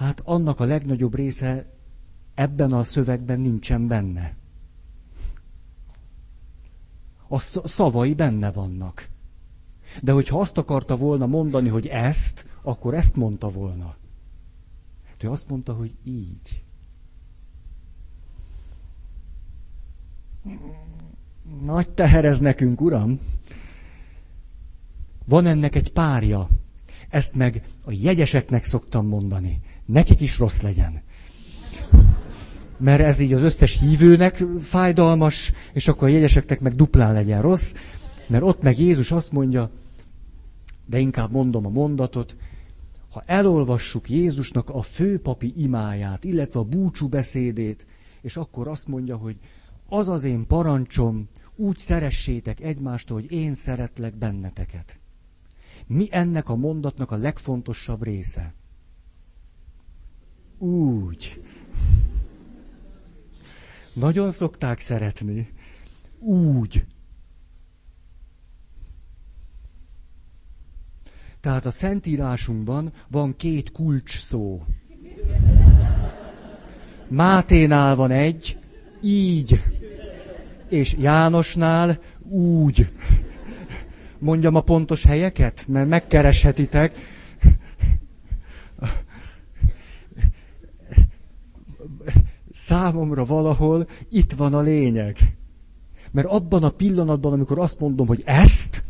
[0.00, 1.66] Hát annak a legnagyobb része
[2.34, 4.36] ebben a szövegben nincsen benne.
[7.28, 9.08] A szavai benne vannak.
[10.02, 13.96] De hogyha azt akarta volna mondani, hogy ezt, akkor ezt mondta volna.
[15.18, 16.64] De azt mondta, hogy így.
[21.62, 23.20] Nagy teher ez nekünk, uram.
[25.24, 26.48] Van ennek egy párja.
[27.08, 31.02] Ezt meg a jegyeseknek szoktam mondani nekik is rossz legyen.
[32.78, 37.74] Mert ez így az összes hívőnek fájdalmas, és akkor a jegyeseknek meg duplán legyen rossz,
[38.26, 39.70] mert ott meg Jézus azt mondja,
[40.86, 42.36] de inkább mondom a mondatot,
[43.10, 47.86] ha elolvassuk Jézusnak a főpapi imáját, illetve a búcsú beszédét,
[48.20, 49.36] és akkor azt mondja, hogy
[49.88, 54.98] az az én parancsom, úgy szeressétek egymást, hogy én szeretlek benneteket.
[55.86, 58.54] Mi ennek a mondatnak a legfontosabb része?
[60.60, 61.42] Úgy.
[63.92, 65.48] Nagyon szokták szeretni.
[66.18, 66.84] Úgy.
[71.40, 74.64] Tehát a Szentírásunkban van két kulcs szó.
[77.08, 78.58] Máténál van egy,
[79.02, 79.62] így,
[80.68, 82.92] és Jánosnál úgy.
[84.18, 86.96] Mondjam a pontos helyeket, mert megkereshetitek.
[92.64, 95.16] Számomra valahol itt van a lényeg.
[96.10, 98.84] Mert abban a pillanatban, amikor azt mondom, hogy ezt,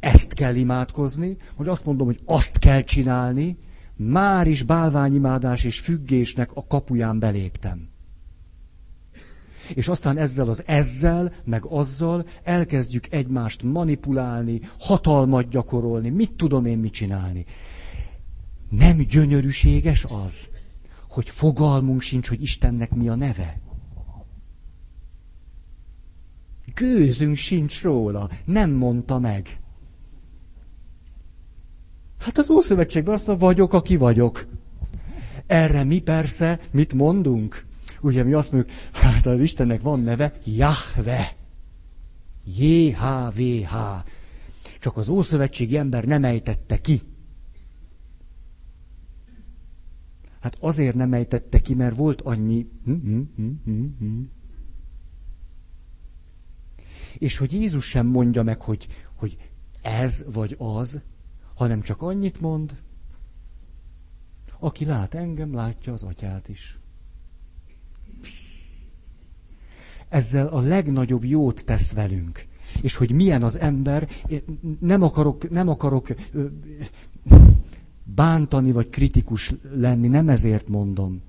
[0.00, 3.56] ezt kell imádkozni, hogy azt mondom, hogy azt kell csinálni,
[3.96, 7.88] már is bálványimádás és függésnek a kapuján beléptem.
[9.74, 16.78] És aztán ezzel az ezzel, meg azzal elkezdjük egymást manipulálni, hatalmat gyakorolni, mit tudom én
[16.78, 17.44] mit csinálni.
[18.70, 20.50] Nem gyönyörűséges az,
[21.12, 23.60] hogy fogalmunk sincs, hogy Istennek mi a neve.
[26.74, 29.60] Gőzünk sincs róla, nem mondta meg.
[32.18, 34.46] Hát az Ószövetségben azt mondja, vagyok, aki vagyok.
[35.46, 37.64] Erre mi persze mit mondunk?
[38.00, 41.36] Ugye mi azt mondjuk, hát az Istennek van neve, Jahve.
[42.44, 43.74] J-H-V-H.
[44.80, 47.11] Csak az Ószövetségi ember nem ejtette ki.
[50.42, 52.68] Hát azért nem ejtette ki, mert volt annyi...
[52.84, 52.92] Hm,
[53.36, 54.22] hm, hm,
[57.18, 59.36] És hogy Jézus sem mondja meg, hogy, hogy
[59.82, 61.00] ez vagy az,
[61.54, 62.82] hanem csak annyit mond,
[64.58, 66.78] aki lát engem, látja az atyát is.
[70.08, 72.46] Ezzel a legnagyobb jót tesz velünk.
[72.80, 74.08] És hogy milyen az ember,
[74.80, 76.08] nem akarok, nem akarok
[78.04, 81.22] bántani vagy kritikus lenni, nem ezért mondom.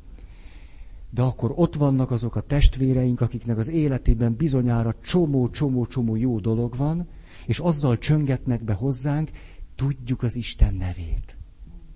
[1.09, 6.39] De akkor ott vannak azok a testvéreink, akiknek az életében bizonyára csomó, csomó, csomó jó
[6.39, 7.07] dolog van,
[7.45, 9.29] és azzal csöngetnek be hozzánk,
[9.75, 11.37] tudjuk az Isten nevét.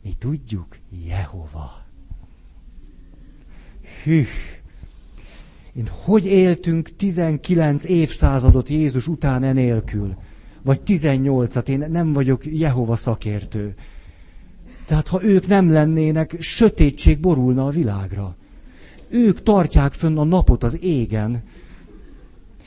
[0.04, 1.86] Mi tudjuk Jehova.
[4.04, 4.24] Hű!
[5.74, 10.16] Én hogy éltünk 19 évszázadot Jézus után enélkül?
[10.62, 13.76] Vagy 18-at, én nem vagyok Jehova szakértő.
[14.88, 18.36] Tehát ha ők nem lennének, sötétség borulna a világra.
[19.10, 21.44] Ők tartják fönn a napot az égen.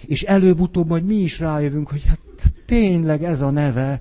[0.06, 2.20] És előbb-utóbb majd mi is rájövünk, hogy hát
[2.66, 4.00] tényleg ez a neve,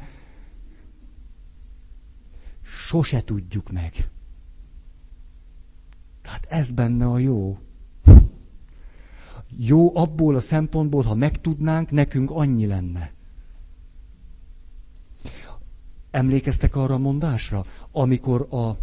[2.62, 4.10] sose tudjuk meg.
[6.22, 7.58] Tehát ez benne a jó.
[9.58, 13.12] Jó abból a szempontból, ha megtudnánk, nekünk annyi lenne.
[16.12, 17.66] Emlékeztek arra a mondásra?
[17.92, 18.78] Amikor a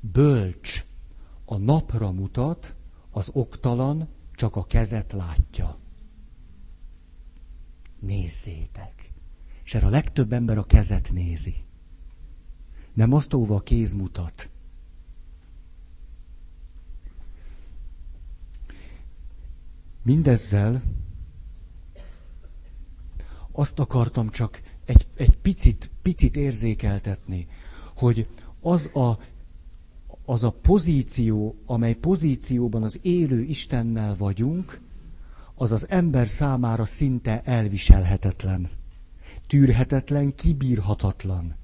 [0.00, 0.84] bölcs
[1.44, 2.74] a napra mutat,
[3.10, 5.78] az oktalan csak a kezet látja.
[8.00, 9.12] Nézzétek!
[9.64, 11.54] És erre a legtöbb ember a kezet nézi.
[12.92, 14.50] Nem azt, ahova a kéz mutat.
[20.02, 20.82] Mindezzel
[23.52, 27.46] azt akartam csak egy, egy picit, picit érzékeltetni,
[27.96, 28.26] hogy
[28.60, 29.18] az a,
[30.24, 34.80] az a pozíció, amely pozícióban az élő Istennel vagyunk,
[35.54, 38.70] az az ember számára szinte elviselhetetlen,
[39.46, 41.54] tűrhetetlen, kibírhatatlan.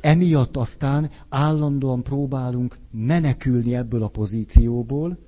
[0.00, 5.18] Emiatt aztán állandóan próbálunk menekülni ebből a pozícióból,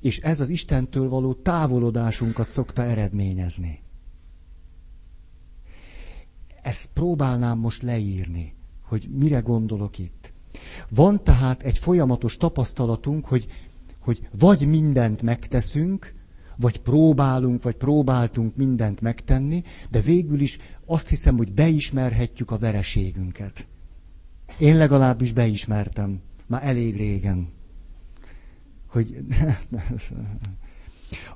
[0.00, 3.83] és ez az Istentől való távolodásunkat szokta eredményezni.
[6.64, 10.32] Ezt próbálnám most leírni, hogy mire gondolok itt.
[10.88, 13.46] Van tehát egy folyamatos tapasztalatunk, hogy,
[14.00, 16.14] hogy vagy mindent megteszünk,
[16.56, 23.66] vagy próbálunk, vagy próbáltunk mindent megtenni, de végül is azt hiszem, hogy beismerhetjük a vereségünket.
[24.58, 27.48] Én legalábbis beismertem, már elég régen.
[28.86, 29.16] Hogy...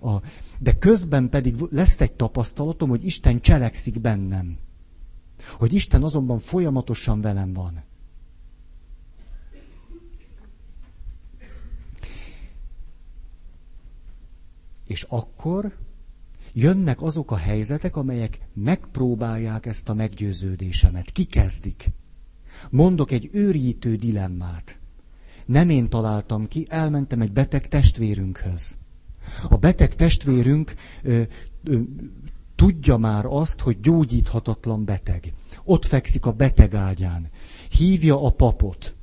[0.00, 0.10] A,
[0.58, 4.58] de közben pedig lesz egy tapasztalatom, hogy Isten cselekszik bennem.
[5.52, 7.82] Hogy Isten azonban folyamatosan velem van.
[14.84, 15.76] És akkor
[16.52, 21.90] jönnek azok a helyzetek, amelyek megpróbálják ezt a meggyőződésemet, kikezdik.
[22.70, 24.78] Mondok egy őrjítő dilemmát.
[25.46, 28.76] Nem én találtam ki, elmentem egy beteg testvérünkhöz.
[29.48, 31.22] A beteg testvérünk ö,
[31.64, 31.80] ö,
[32.58, 35.32] tudja már azt, hogy gyógyíthatatlan beteg.
[35.64, 37.28] Ott fekszik a beteg ágyán.
[37.70, 38.96] Hívja a papot.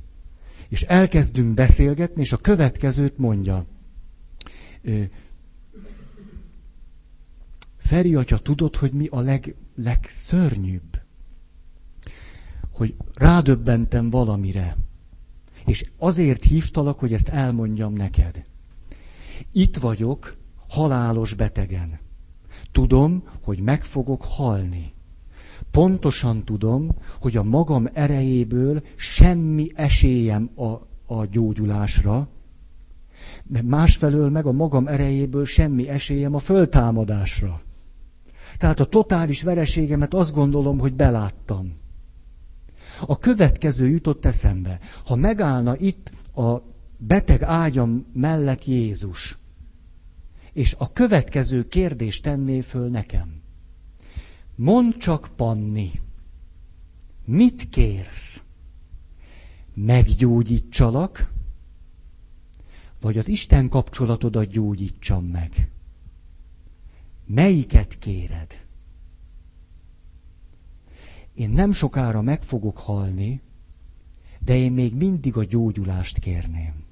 [0.70, 3.66] És elkezdünk beszélgetni, és a következőt mondja.
[7.78, 11.02] Feri atya, tudod, hogy mi a leg, legszörnyűbb?
[12.74, 14.78] Hogy rádöbbentem valamire.
[15.66, 18.46] És azért hívtalak, hogy ezt elmondjam neked.
[19.52, 20.36] Itt vagyok,
[20.68, 22.04] halálos betegen.
[22.76, 24.94] Tudom, hogy meg fogok halni.
[25.72, 30.66] Pontosan tudom, hogy a magam erejéből semmi esélyem a,
[31.16, 32.28] a gyógyulásra,
[33.44, 37.62] de másfelől meg a magam erejéből semmi esélyem a föltámadásra.
[38.58, 41.74] Tehát a totális vereségemet azt gondolom, hogy beláttam.
[43.06, 44.80] A következő jutott eszembe.
[45.06, 46.62] Ha megállna itt a
[46.98, 49.38] beteg ágyam mellett Jézus,
[50.56, 53.42] és a következő kérdést tenné föl nekem.
[54.56, 55.92] Mondd csak, Panni,
[57.26, 58.44] mit kérsz?
[59.74, 61.32] Meggyógyítsalak,
[63.02, 65.70] vagy az Isten kapcsolatodat gyógyítsam meg?
[67.26, 68.66] Melyiket kéred?
[71.34, 73.42] Én nem sokára meg fogok halni,
[74.40, 76.85] de én még mindig a gyógyulást kérném.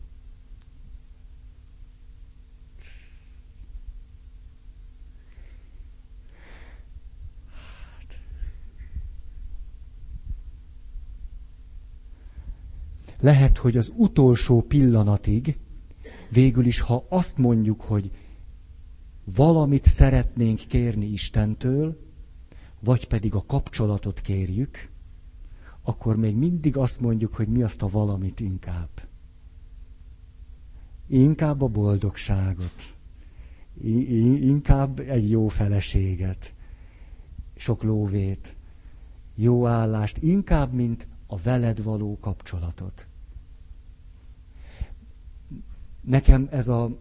[13.23, 15.57] Lehet, hogy az utolsó pillanatig,
[16.29, 18.11] végül is, ha azt mondjuk, hogy
[19.23, 21.99] valamit szeretnénk kérni Istentől,
[22.79, 24.89] vagy pedig a kapcsolatot kérjük,
[25.81, 28.89] akkor még mindig azt mondjuk, hogy mi azt a valamit inkább.
[31.07, 32.95] Inkább a boldogságot.
[34.41, 36.53] Inkább egy jó feleséget.
[37.55, 38.55] Sok lóvét.
[39.35, 40.17] Jó állást.
[40.17, 43.07] Inkább, mint a veled való kapcsolatot.
[46.03, 46.97] Nekem ez a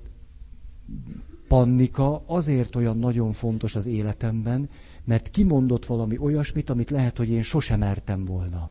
[1.48, 4.68] pannika azért olyan nagyon fontos az életemben,
[5.05, 8.70] mert kimondott valami olyasmit, amit lehet, hogy én sosem mertem volna.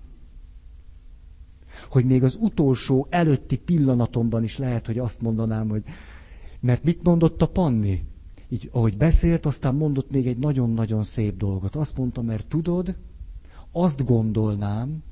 [1.89, 5.84] Hogy még az utolsó előtti pillanatomban is lehet, hogy azt mondanám, hogy
[6.59, 8.03] mert mit mondott a Panni?
[8.49, 11.75] Így, ahogy beszélt, aztán mondott még egy nagyon-nagyon szép dolgot.
[11.75, 12.95] Azt mondta, mert tudod,
[13.71, 15.03] azt gondolnám,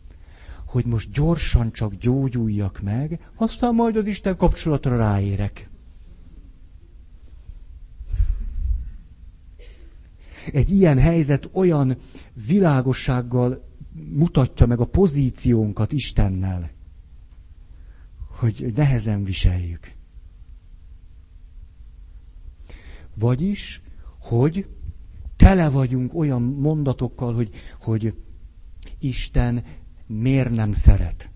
[0.70, 5.70] hogy most gyorsan csak gyógyuljak meg, aztán majd az Isten kapcsolatra ráérek.
[10.52, 11.98] Egy ilyen helyzet olyan
[12.48, 16.72] világossággal mutatja meg a pozíciónkat Istennel,
[18.40, 19.92] hogy nehezen viseljük.
[23.16, 23.82] Vagyis,
[24.20, 24.68] hogy
[25.36, 27.50] tele vagyunk olyan mondatokkal, hogy,
[27.82, 28.14] hogy
[29.00, 29.64] Isten
[30.10, 31.32] miért nem szeret?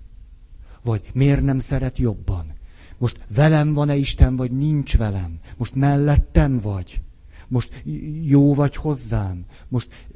[0.84, 2.54] Vagy miért nem szeret jobban?
[2.98, 5.40] Most velem van-e Isten, vagy nincs velem?
[5.58, 7.02] Most mellettem vagy?
[7.48, 7.84] Most
[8.24, 9.46] jó vagy hozzám?
[9.68, 10.08] Most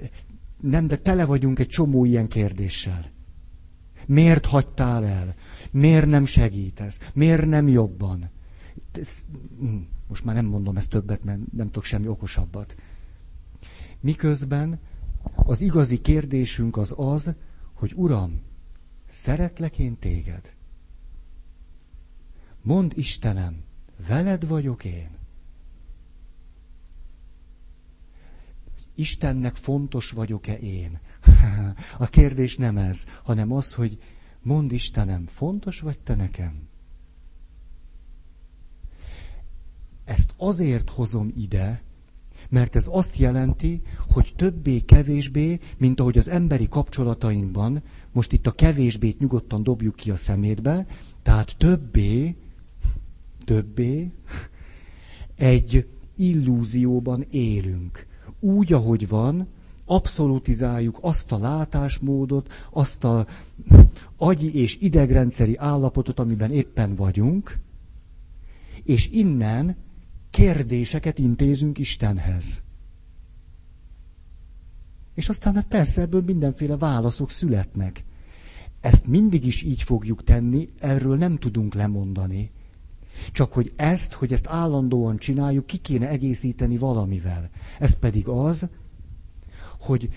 [0.61, 3.11] nem, de tele vagyunk egy csomó ilyen kérdéssel.
[4.05, 5.35] Miért hagytál el?
[5.71, 6.99] Miért nem segítesz?
[7.13, 8.29] Miért nem jobban?
[9.59, 9.77] Hm,
[10.07, 12.75] most már nem mondom ezt többet, mert nem tudok semmi okosabbat.
[13.99, 14.79] Miközben
[15.35, 17.33] az igazi kérdésünk az az,
[17.73, 18.41] hogy Uram,
[19.19, 20.53] Szeretlek én téged.
[22.61, 23.63] Mondd Istenem,
[24.07, 25.09] veled vagyok én.
[28.95, 30.99] Istennek fontos vagyok-e én?
[31.97, 34.01] A kérdés nem ez, hanem az, hogy
[34.41, 36.67] mondd Istenem, fontos vagy te nekem?
[40.03, 41.81] Ezt azért hozom ide,
[42.49, 49.19] mert ez azt jelenti, hogy többé-kevésbé, mint ahogy az emberi kapcsolatainkban, most itt a kevésbét
[49.19, 50.85] nyugodtan dobjuk ki a szemétbe,
[51.23, 52.35] tehát többé,
[53.45, 54.11] többé
[55.35, 58.05] egy illúzióban élünk.
[58.39, 59.47] Úgy, ahogy van,
[59.85, 63.27] abszolutizáljuk azt a látásmódot, azt a
[64.17, 67.57] agyi és idegrendszeri állapotot, amiben éppen vagyunk,
[68.83, 69.75] és innen
[70.29, 72.61] kérdéseket intézünk Istenhez.
[75.17, 78.03] És aztán hát persze ebből mindenféle válaszok születnek.
[78.81, 82.51] Ezt mindig is így fogjuk tenni, erről nem tudunk lemondani.
[83.31, 87.49] Csak hogy ezt, hogy ezt állandóan csináljuk, ki kéne egészíteni valamivel.
[87.79, 88.69] Ez pedig az,
[89.79, 90.09] hogy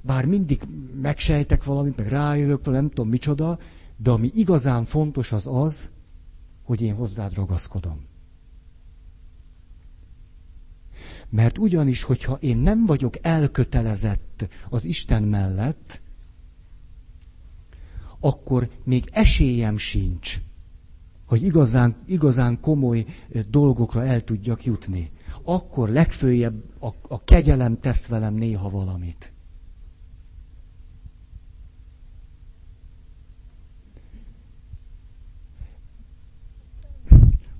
[0.00, 0.62] bár mindig
[1.00, 3.58] megsejtek valamit, meg rájövök, nem tudom micsoda,
[3.96, 5.90] de ami igazán fontos az az,
[6.64, 8.09] hogy én hozzád ragaszkodom.
[11.30, 16.00] Mert ugyanis, hogyha én nem vagyok elkötelezett az Isten mellett,
[18.20, 20.40] akkor még esélyem sincs,
[21.26, 23.04] hogy igazán, igazán komoly
[23.50, 25.10] dolgokra el tudjak jutni.
[25.42, 29.32] Akkor legfőjebb a, a kegyelem tesz velem néha valamit.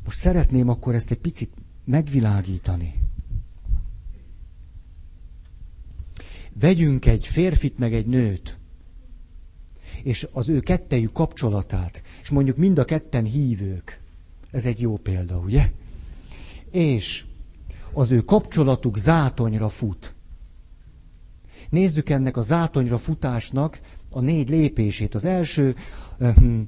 [0.04, 1.50] Most szeretném akkor ezt egy picit
[1.84, 2.99] megvilágítani.
[6.60, 8.58] Vegyünk egy férfit meg egy nőt,
[10.02, 14.00] és az ő kettejük kapcsolatát, és mondjuk mind a ketten hívők.
[14.50, 15.70] Ez egy jó példa, ugye?
[16.70, 17.24] És
[17.92, 20.14] az ő kapcsolatuk zátonyra fut.
[21.70, 23.80] Nézzük ennek a zátonyra futásnak
[24.10, 25.14] a négy lépését.
[25.14, 25.76] Az első,
[26.18, 26.60] hm,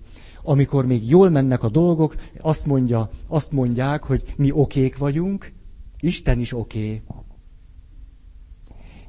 [0.42, 5.52] amikor még jól mennek a dolgok, azt, mondja, azt mondják, hogy mi okék vagyunk,
[6.00, 7.02] Isten is oké.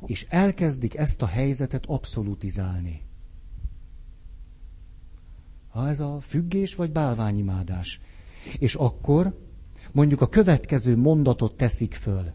[0.05, 3.01] És elkezdik ezt a helyzetet abszolutizálni.
[5.69, 7.99] Ha ez a függés vagy bálványimádás.
[8.59, 9.39] És akkor
[9.91, 12.31] mondjuk a következő mondatot teszik föl.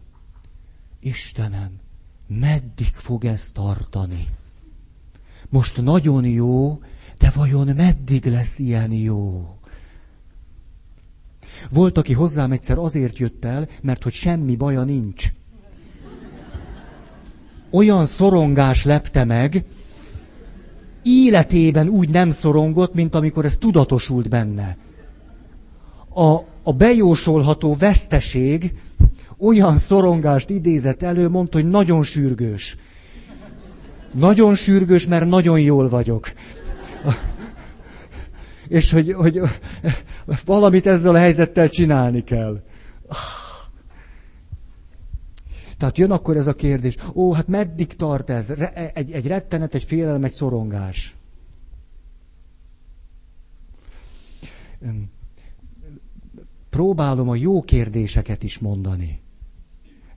[0.99, 1.79] Istenem,
[2.27, 4.27] meddig fog ez tartani?
[5.49, 6.79] Most nagyon jó,
[7.17, 9.53] de vajon meddig lesz ilyen jó?
[11.69, 15.33] Volt, aki hozzám egyszer azért jött el, mert hogy semmi baja nincs.
[17.71, 19.63] Olyan szorongás lepte meg,
[21.03, 24.77] életében úgy nem szorongott, mint amikor ez tudatosult benne.
[26.13, 28.73] A, a bejósolható veszteség
[29.39, 32.77] olyan szorongást idézett elő, mondta, hogy nagyon sürgős.
[34.13, 36.31] Nagyon sürgős, mert nagyon jól vagyok.
[38.67, 39.41] És hogy, hogy
[40.45, 42.61] valamit ezzel a helyzettel csinálni kell.
[45.79, 48.49] Tehát jön akkor ez a kérdés, ó, hát meddig tart ez?
[48.93, 51.15] Egy, egy rettenet, egy félelem, egy szorongás.
[56.69, 59.21] Próbálom a jó kérdéseket is mondani.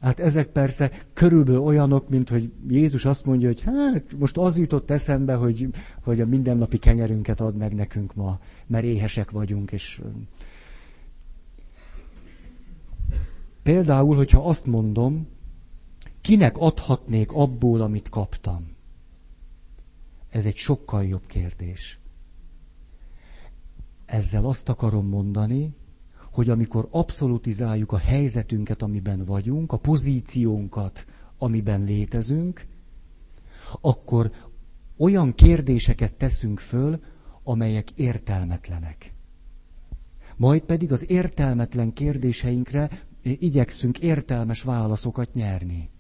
[0.01, 4.91] Hát ezek persze körülbelül olyanok, mint hogy Jézus azt mondja, hogy hát most az jutott
[4.91, 5.69] eszembe, hogy,
[6.03, 10.01] hogy a mindennapi kenyerünket ad meg nekünk ma, mert éhesek vagyunk, és
[13.63, 15.27] Például, hogyha azt mondom,
[16.23, 18.71] kinek adhatnék abból, amit kaptam?
[20.29, 21.99] Ez egy sokkal jobb kérdés.
[24.07, 25.75] Ezzel azt akarom mondani,
[26.33, 31.07] hogy amikor abszolutizáljuk a helyzetünket, amiben vagyunk, a pozíciónkat,
[31.39, 32.67] amiben létezünk,
[33.81, 34.33] akkor
[34.97, 37.01] olyan kérdéseket teszünk föl,
[37.43, 39.13] amelyek értelmetlenek.
[40.37, 42.91] Majd pedig az értelmetlen kérdéseinkre
[43.23, 45.91] igyekszünk értelmes válaszokat nyerni.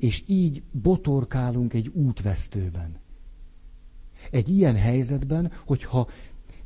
[0.00, 2.98] És így botorkálunk egy útvesztőben.
[4.30, 6.08] Egy ilyen helyzetben, hogyha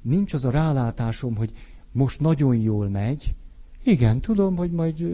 [0.02, 1.52] nincs az a rálátásom, hogy
[1.92, 3.34] most nagyon jól megy,
[3.84, 5.06] igen, tudom, hogy majd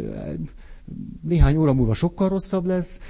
[1.22, 3.00] néhány óra múlva sokkal rosszabb lesz,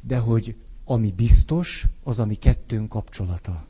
[0.00, 3.66] de hogy ami biztos, az ami kettőnk kapcsolata.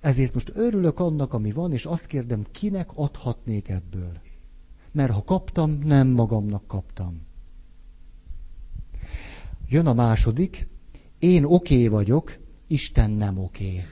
[0.00, 4.12] Ezért most örülök annak, ami van, és azt kérdem, kinek adhatnék ebből.
[4.92, 7.26] Mert ha kaptam, nem magamnak kaptam.
[9.68, 10.66] Jön a második,
[11.18, 13.68] én oké okay vagyok, Isten nem oké.
[13.68, 13.84] Okay.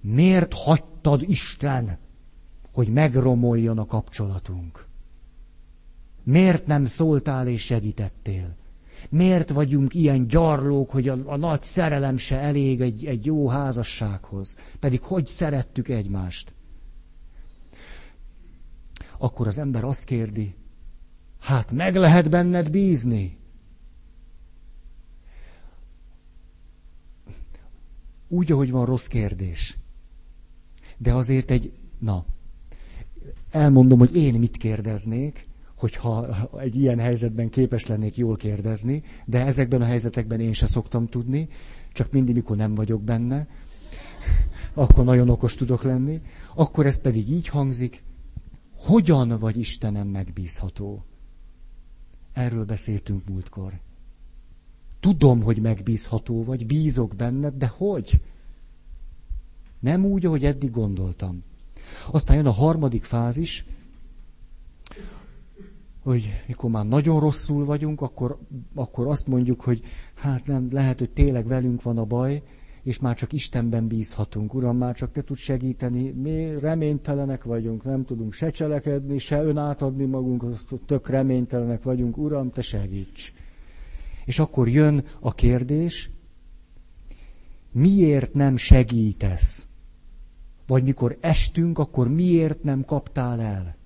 [0.00, 1.98] Miért hagytad Isten,
[2.72, 4.86] hogy megromoljon a kapcsolatunk?
[6.22, 8.56] Miért nem szóltál és segítettél?
[9.08, 14.56] Miért vagyunk ilyen gyarlók, hogy a, a nagy szerelem se elég egy, egy jó házassághoz?
[14.80, 16.54] Pedig hogy szerettük egymást?
[19.18, 20.54] Akkor az ember azt kérdi,
[21.40, 23.38] hát meg lehet benned bízni?
[28.28, 29.76] Úgy, ahogy van rossz kérdés.
[30.98, 32.24] De azért egy, na,
[33.50, 35.46] elmondom, hogy én mit kérdeznék,
[35.78, 36.26] hogyha
[36.58, 41.48] egy ilyen helyzetben képes lennék jól kérdezni, de ezekben a helyzetekben én se szoktam tudni,
[41.92, 43.46] csak mindig, mikor nem vagyok benne,
[44.74, 46.20] akkor nagyon okos tudok lenni,
[46.54, 48.02] akkor ez pedig így hangzik,
[48.76, 51.04] hogyan vagy Istenem megbízható?
[52.32, 53.80] Erről beszéltünk múltkor.
[55.08, 58.20] Tudom, hogy megbízható vagy, bízok benned, de hogy?
[59.80, 61.42] Nem úgy, ahogy eddig gondoltam.
[62.10, 63.64] Aztán jön a harmadik fázis,
[66.02, 68.38] hogy mikor már nagyon rosszul vagyunk, akkor,
[68.74, 69.82] akkor azt mondjuk, hogy
[70.14, 72.42] hát nem, lehet, hogy tényleg velünk van a baj,
[72.82, 74.54] és már csak Istenben bízhatunk.
[74.54, 79.56] Uram, már csak te tudsz segíteni, mi reménytelenek vagyunk, nem tudunk se cselekedni, se ön
[79.56, 80.44] átadni magunk,
[80.86, 83.32] tök reménytelenek vagyunk, Uram, te segíts.
[84.28, 86.10] És akkor jön a kérdés,
[87.72, 89.66] miért nem segítesz?
[90.66, 93.76] Vagy mikor estünk, akkor miért nem kaptál el?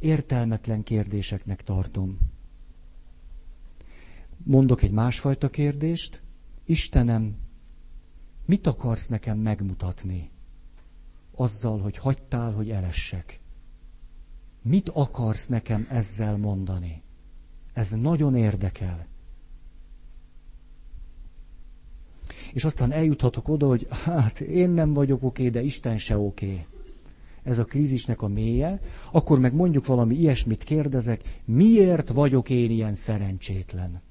[0.00, 2.18] Értelmetlen kérdéseknek tartom.
[4.44, 6.22] Mondok egy másfajta kérdést.
[6.64, 7.36] Istenem,
[8.44, 10.30] mit akarsz nekem megmutatni?
[11.34, 13.40] Azzal, hogy hagytál, hogy elessek.
[14.62, 17.02] Mit akarsz nekem ezzel mondani?
[17.78, 19.06] Ez nagyon érdekel.
[22.52, 26.66] És aztán eljuthatok oda, hogy hát én nem vagyok oké, de Isten se oké.
[27.42, 28.80] Ez a krízisnek a mélye.
[29.12, 34.02] Akkor meg mondjuk valami ilyesmit kérdezek, miért vagyok én ilyen szerencsétlen?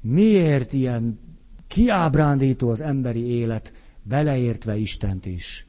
[0.00, 1.18] Miért ilyen
[1.66, 5.66] kiábrándító az emberi élet, beleértve Istent is?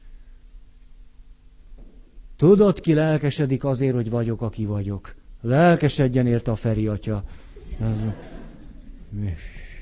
[2.36, 5.15] Tudod, ki lelkesedik azért, hogy vagyok, aki vagyok.
[5.40, 7.24] Lelkesedjen érte a Feri atya.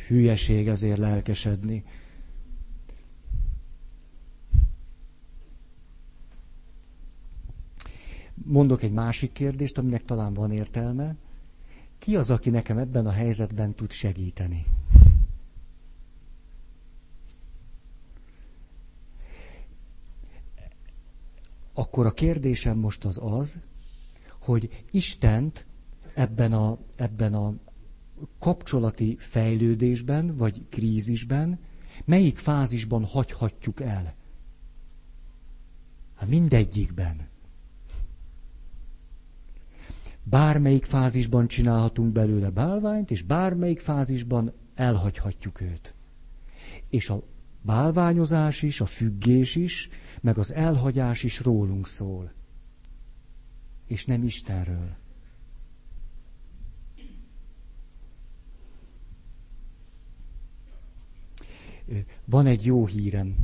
[0.08, 1.84] Hülyeség ezért lelkesedni.
[8.34, 11.14] Mondok egy másik kérdést, aminek talán van értelme.
[11.98, 14.66] Ki az, aki nekem ebben a helyzetben tud segíteni?
[21.74, 23.58] Akkor a kérdésem most az az,
[24.44, 25.66] hogy Istent
[26.14, 27.54] ebben a, ebben a
[28.38, 31.58] kapcsolati fejlődésben, vagy krízisben,
[32.04, 34.14] melyik fázisban hagyhatjuk el?
[36.14, 37.28] Hát mindegyikben.
[40.22, 45.94] Bármelyik fázisban csinálhatunk belőle bálványt, és bármelyik fázisban elhagyhatjuk őt.
[46.88, 47.22] És a
[47.62, 49.88] bálványozás is, a függés is,
[50.20, 52.32] meg az elhagyás is rólunk szól.
[53.86, 54.96] És nem Istenről.
[62.24, 63.36] Van egy jó hírem.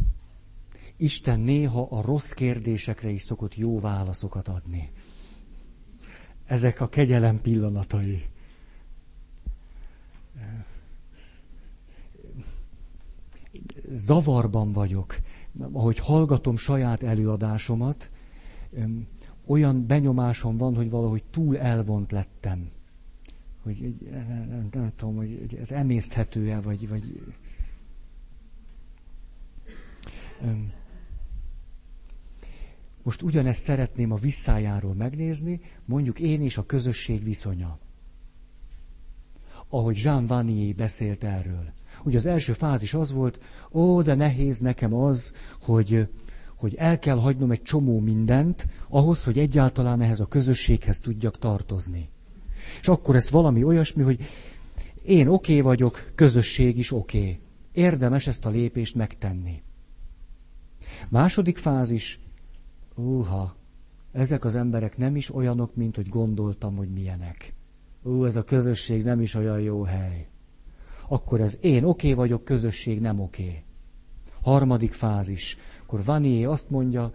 [0.97, 4.91] Isten néha a rossz kérdésekre is szokott jó válaszokat adni.
[6.47, 8.29] Ezek a kegyelem pillanatai.
[13.95, 15.17] Zavarban vagyok,
[15.73, 18.11] ahogy hallgatom saját előadásomat,
[19.51, 22.71] olyan benyomásom van, hogy valahogy túl elvont lettem.
[23.63, 27.21] Hogy nem, nem tudom, hogy ez emészthető-e, vagy, vagy
[33.03, 37.79] most ugyanezt szeretném a visszájáról megnézni, mondjuk én és a közösség viszonya.
[39.69, 41.73] Ahogy Jean Vanier beszélt erről.
[42.05, 43.41] Ugye az első fázis az volt,
[43.73, 46.09] ó, de nehéz nekem az, hogy,
[46.61, 52.09] hogy el kell hagynom egy csomó mindent, ahhoz, hogy egyáltalán ehhez a közösséghez tudjak tartozni.
[52.81, 54.21] És akkor ez valami olyasmi, hogy
[55.05, 57.19] én oké okay vagyok, közösség is oké.
[57.19, 57.41] Okay.
[57.73, 59.63] Érdemes ezt a lépést megtenni.
[61.09, 62.21] Második fázis,
[62.95, 63.57] Úha,
[64.13, 67.55] ezek az emberek nem is olyanok, mint hogy gondoltam, hogy milyenek.
[68.03, 70.29] Ú, ez a közösség nem is olyan jó hely.
[71.09, 73.43] Akkor ez én oké okay vagyok, közösség nem oké.
[73.43, 73.63] Okay.
[74.43, 75.57] Harmadik fázis.
[75.91, 77.13] Akkor Vanié azt mondja,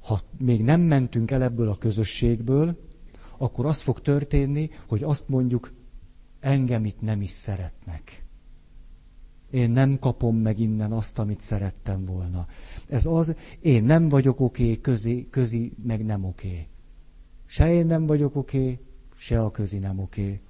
[0.00, 2.78] ha még nem mentünk el ebből a közösségből,
[3.38, 5.72] akkor az fog történni, hogy azt mondjuk,
[6.40, 8.24] engem itt nem is szeretnek.
[9.50, 12.46] Én nem kapom meg innen azt, amit szerettem volna.
[12.86, 16.48] Ez az, én nem vagyok oké, okay, közi, közi meg nem oké.
[16.48, 16.66] Okay.
[17.46, 18.78] Se én nem vagyok oké, okay,
[19.16, 20.22] se a közi nem oké.
[20.22, 20.40] Okay.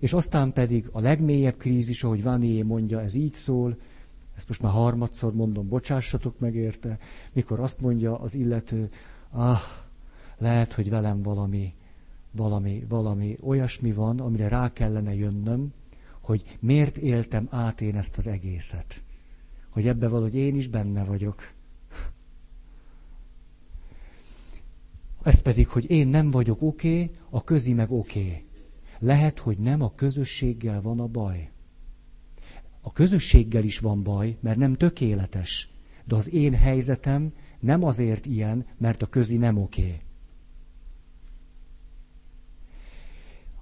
[0.00, 3.76] És aztán pedig a legmélyebb krízis, ahogy Vanié mondja, ez így szól,
[4.36, 6.98] ezt most már harmadszor mondom, bocsássatok meg érte,
[7.32, 8.90] mikor azt mondja az illető,
[9.30, 9.60] ah,
[10.38, 11.74] lehet, hogy velem valami,
[12.30, 15.72] valami, valami olyasmi van, amire rá kellene jönnöm,
[16.20, 19.02] hogy miért éltem át én ezt az egészet.
[19.70, 21.52] Hogy ebbe valahogy én is benne vagyok.
[25.22, 28.20] Ez pedig, hogy én nem vagyok oké, okay, a közi meg oké.
[28.20, 28.44] Okay.
[28.98, 31.50] Lehet, hogy nem a közösséggel van a baj.
[32.86, 35.70] A közösséggel is van baj, mert nem tökéletes.
[36.04, 40.00] De az én helyzetem nem azért ilyen, mert a közi nem oké.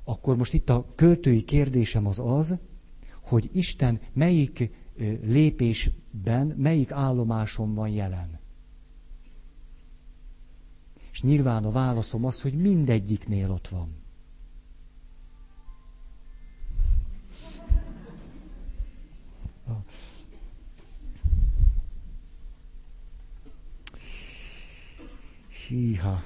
[0.05, 2.57] Akkor most itt a költői kérdésem az az,
[3.23, 4.71] hogy Isten melyik
[5.23, 8.41] lépésben, melyik állomáson van jelen.
[11.13, 14.04] És nyilván a válaszom az, hogy mindegyiknél ott van.
[25.69, 26.23] Híha.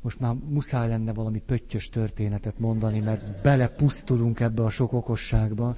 [0.00, 5.74] Most már muszáj lenne valami pöttyös történetet mondani, mert belepusztulunk ebbe a sok okosságba.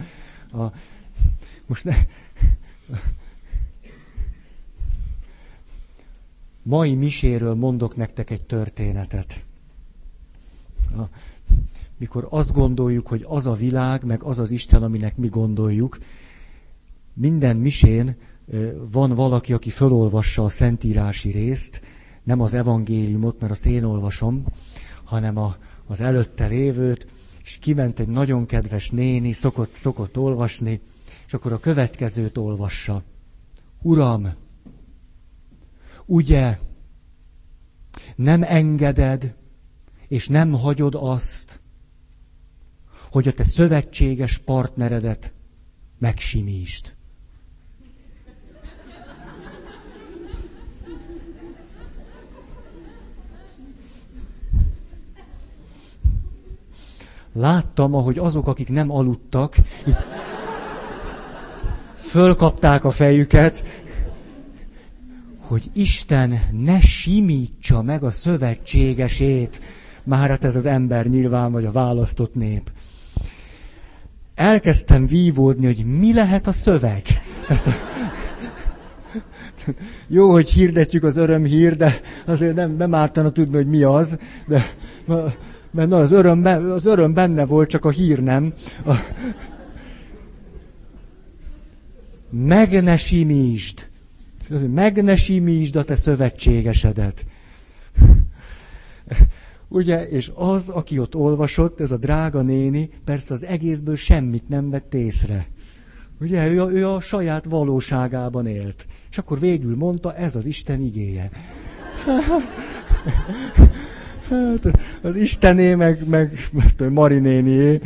[0.53, 0.65] A,
[1.67, 1.95] most ne,
[6.63, 9.45] mai miséről mondok nektek egy történetet.
[10.97, 11.03] A,
[11.97, 15.99] mikor azt gondoljuk, hogy az a világ, meg az az Isten, aminek mi gondoljuk,
[17.13, 18.17] minden misén
[18.91, 21.81] van valaki, aki fölolvassa a szentírási részt,
[22.25, 24.45] nem az evangéliumot, mert azt én olvasom,
[25.05, 25.57] hanem a,
[25.87, 27.07] az előtte lévőt,
[27.45, 30.81] és kiment egy nagyon kedves néni, szokott, szokott olvasni,
[31.27, 33.03] és akkor a következőt olvassa.
[33.83, 34.35] Uram,
[36.07, 36.59] ugye
[38.17, 39.35] nem engeded,
[40.09, 41.61] és nem hagyod azt,
[43.11, 45.33] hogy a te szövetséges partneredet
[45.99, 46.94] megsimítsd.
[57.37, 59.57] Láttam, ahogy azok, akik nem aludtak,
[61.95, 63.65] fölkapták a fejüket,
[65.39, 69.61] hogy Isten ne simítsa meg a szövetségesét.
[70.05, 72.71] Már hát ez az ember nyilván, vagy a választott nép.
[74.35, 77.03] Elkezdtem vívódni, hogy mi lehet a szöveg.
[77.47, 77.69] Tehát,
[80.09, 84.65] jó, hogy hirdetjük az örömhír, de azért nem, nem ártana tudni, hogy mi az, de
[85.75, 88.53] na, az, öröm, az öröm benne volt, csak a hír nem.
[88.87, 88.95] A...
[92.31, 93.89] Meg ne simítsd.
[94.75, 97.27] Meg ne simítsd a te szövetségesedet.
[99.69, 104.71] Ugye, és az, aki ott olvasott, ez a drága néni, persze az egészből semmit nem
[104.71, 105.47] vett észre.
[106.21, 108.87] Ugye, ő a, ő a saját valóságában élt.
[109.11, 111.31] És akkor végül mondta, ez az Isten igéje.
[114.29, 114.71] Hát,
[115.03, 116.39] az Istené, meg, meg
[116.91, 117.81] Marinénié.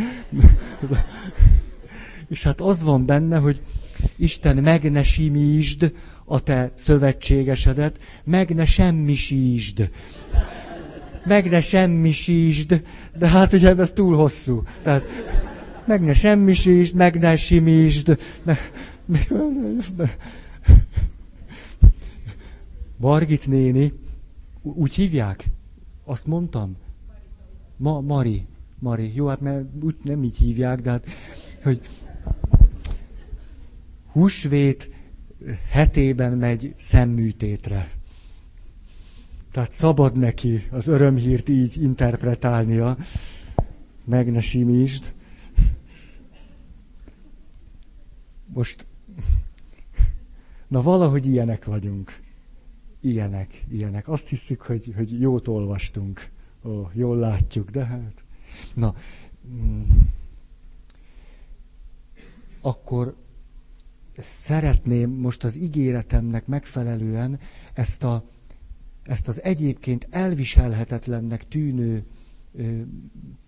[2.28, 3.60] És hát az van benne, hogy
[4.16, 5.92] Isten meg ne simítsd
[6.24, 9.90] a te szövetségesedet, meg ne semmisítsd.
[11.24, 12.82] Meg ne semmisítsd,
[13.18, 14.62] de hát ugye ez túl hosszú.
[14.82, 15.04] Tehát
[15.86, 18.18] meg ne semmisítsd, meg ne simítsd.
[22.96, 23.92] Margit néni,
[24.62, 25.44] úgy hívják?
[26.08, 26.76] Azt mondtam?
[27.76, 28.46] Ma, Mari.
[28.78, 29.12] Mari.
[29.14, 31.06] Jó, hát mert úgy nem így hívják, de hát,
[31.62, 31.80] hogy
[34.12, 34.90] húsvét
[35.70, 37.90] hetében megy szemműtétre.
[39.52, 42.96] Tehát szabad neki az örömhírt így interpretálnia.
[44.04, 45.14] Meg ne simítsd.
[48.46, 48.86] Most,
[50.68, 52.20] na valahogy ilyenek vagyunk
[53.08, 54.08] ilyenek, ilyenek.
[54.08, 56.30] Azt hiszük, hogy, hogy jót olvastunk,
[56.64, 58.24] Ó, jól látjuk, de hát...
[58.74, 58.94] Na,
[59.50, 59.82] mm,
[62.60, 63.16] akkor
[64.18, 67.38] szeretném most az ígéretemnek megfelelően
[67.72, 68.24] ezt, a,
[69.02, 72.04] ezt az egyébként elviselhetetlennek tűnő
[72.54, 72.80] ö,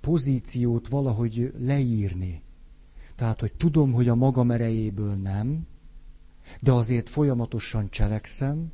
[0.00, 2.42] pozíciót valahogy leírni.
[3.14, 5.66] Tehát, hogy tudom, hogy a magam erejéből nem,
[6.61, 8.72] de azért folyamatosan cselekszem,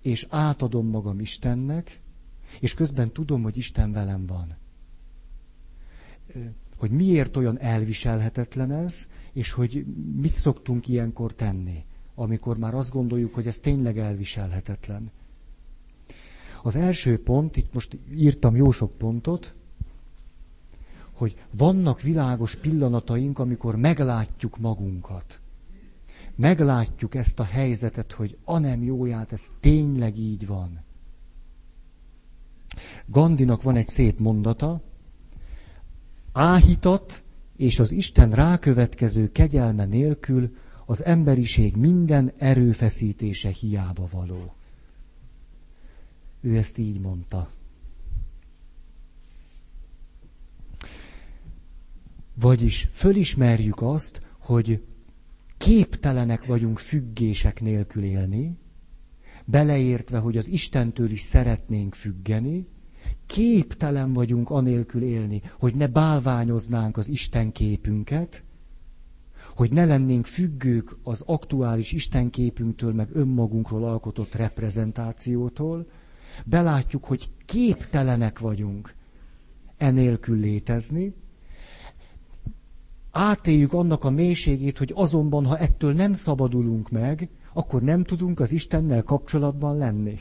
[0.00, 2.00] és átadom magam Istennek,
[2.60, 4.56] és közben tudom, hogy Isten velem van.
[6.76, 9.84] Hogy miért olyan elviselhetetlen ez, és hogy
[10.20, 11.84] mit szoktunk ilyenkor tenni,
[12.14, 15.10] amikor már azt gondoljuk, hogy ez tényleg elviselhetetlen.
[16.62, 19.54] Az első pont, itt most írtam jó sok pontot,
[21.12, 25.40] hogy vannak világos pillanataink, amikor meglátjuk magunkat
[26.40, 30.80] meglátjuk ezt a helyzetet, hogy a nem jóját, ez tényleg így van.
[33.06, 34.80] Gandinak van egy szép mondata,
[36.32, 37.22] áhítat
[37.56, 44.54] és az Isten rákövetkező kegyelme nélkül az emberiség minden erőfeszítése hiába való.
[46.40, 47.50] Ő ezt így mondta.
[52.34, 54.82] Vagyis fölismerjük azt, hogy
[55.60, 58.58] képtelenek vagyunk függések nélkül élni,
[59.44, 62.66] beleértve, hogy az Istentől is szeretnénk függeni,
[63.26, 68.44] képtelen vagyunk anélkül élni, hogy ne bálványoznánk az Isten képünket,
[69.56, 75.90] hogy ne lennénk függők az aktuális istenképünktől, meg önmagunkról alkotott reprezentációtól,
[76.46, 78.94] belátjuk, hogy képtelenek vagyunk
[79.76, 81.14] enélkül létezni,
[83.10, 88.52] átéljük annak a mélységét, hogy azonban, ha ettől nem szabadulunk meg, akkor nem tudunk az
[88.52, 90.18] Istennel kapcsolatban lenni.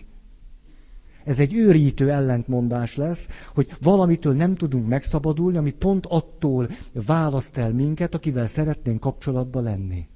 [1.24, 7.74] Ez egy őrítő ellentmondás lesz, hogy valamitől nem tudunk megszabadulni, ami pont attól választ el
[7.74, 10.08] minket, akivel szeretnénk kapcsolatba lenni.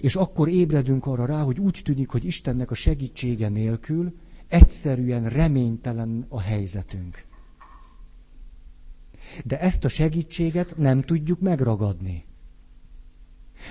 [0.00, 4.14] És akkor ébredünk arra rá, hogy úgy tűnik, hogy Istennek a segítsége nélkül
[4.48, 7.28] egyszerűen reménytelen a helyzetünk.
[9.44, 12.24] De ezt a segítséget nem tudjuk megragadni.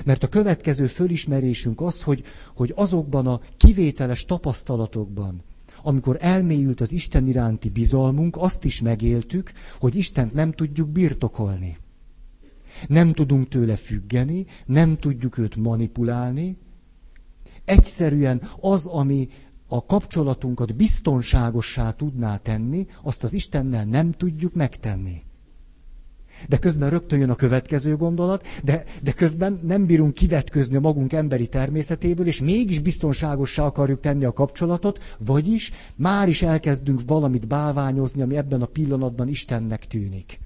[0.05, 2.23] Mert a következő fölismerésünk az, hogy,
[2.55, 5.43] hogy azokban a kivételes tapasztalatokban,
[5.83, 11.77] amikor elmélyült az Isten iránti bizalmunk, azt is megéltük, hogy Istent nem tudjuk birtokolni.
[12.87, 16.57] Nem tudunk tőle függeni, nem tudjuk őt manipulálni.
[17.65, 19.29] Egyszerűen az, ami
[19.67, 25.23] a kapcsolatunkat biztonságossá tudná tenni, azt az Istennel nem tudjuk megtenni.
[26.47, 31.13] De közben rögtön jön a következő gondolat, de, de közben nem bírunk kivetközni a magunk
[31.13, 38.21] emberi természetéből, és mégis biztonságossá akarjuk tenni a kapcsolatot, vagyis már is elkezdünk valamit bálványozni,
[38.21, 40.39] ami ebben a pillanatban Istennek tűnik.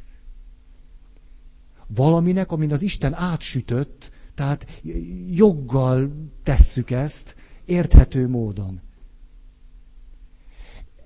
[1.87, 4.81] Valaminek, amin az Isten átsütött, tehát
[5.29, 6.11] joggal
[6.43, 7.35] tesszük ezt,
[7.65, 8.81] érthető módon.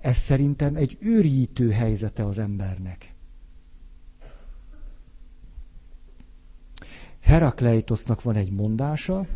[0.00, 3.14] Ez szerintem egy őrítő helyzete az embernek.
[7.28, 9.26] Herakleitosnak van egy mondása,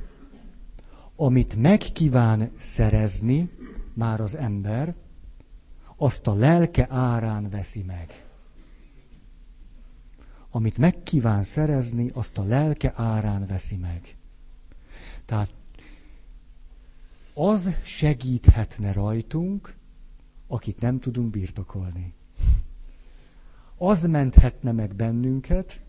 [1.17, 3.51] amit megkíván szerezni
[3.95, 4.95] már az ember,
[5.97, 8.27] azt a lelke árán veszi meg.
[10.51, 14.17] Amit megkíván szerezni, azt a lelke árán veszi meg.
[15.25, 15.51] Tehát
[17.35, 19.75] az segíthetne rajtunk,
[20.47, 22.15] akit nem tudunk birtokolni.
[23.77, 25.81] Az menthetne meg bennünket,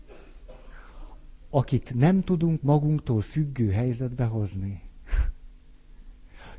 [1.54, 4.82] akit nem tudunk magunktól függő helyzetbe hozni.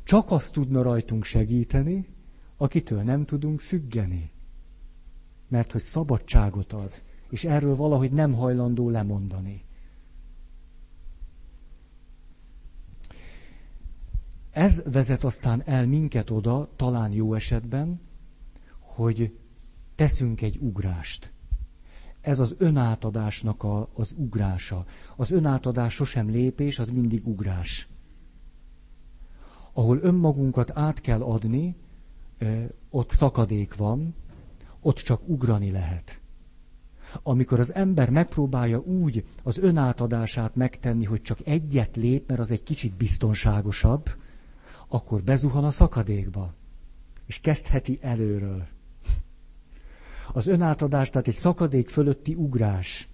[0.03, 2.07] Csak azt tudna rajtunk segíteni,
[2.57, 4.31] akitől nem tudunk függeni.
[5.47, 9.63] Mert hogy szabadságot ad, és erről valahogy nem hajlandó lemondani.
[14.51, 18.01] Ez vezet aztán el minket oda, talán jó esetben,
[18.79, 19.37] hogy
[19.95, 21.33] teszünk egy ugrást
[22.25, 24.85] ez az önátadásnak a, az ugrása.
[25.15, 27.87] Az önátadás sosem lépés, az mindig ugrás.
[29.73, 31.75] Ahol önmagunkat át kell adni,
[32.89, 34.15] ott szakadék van,
[34.81, 36.19] ott csak ugrani lehet.
[37.23, 42.63] Amikor az ember megpróbálja úgy az önátadását megtenni, hogy csak egyet lép, mert az egy
[42.63, 44.09] kicsit biztonságosabb,
[44.87, 46.53] akkor bezuhan a szakadékba,
[47.25, 48.67] és kezdheti előről.
[50.35, 53.07] Az önátadás, tehát egy szakadék fölötti ugrás.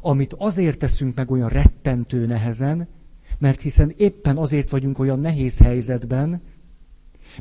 [0.00, 2.88] Amit azért teszünk meg olyan rettentő nehezen,
[3.38, 6.42] mert hiszen éppen azért vagyunk olyan nehéz helyzetben,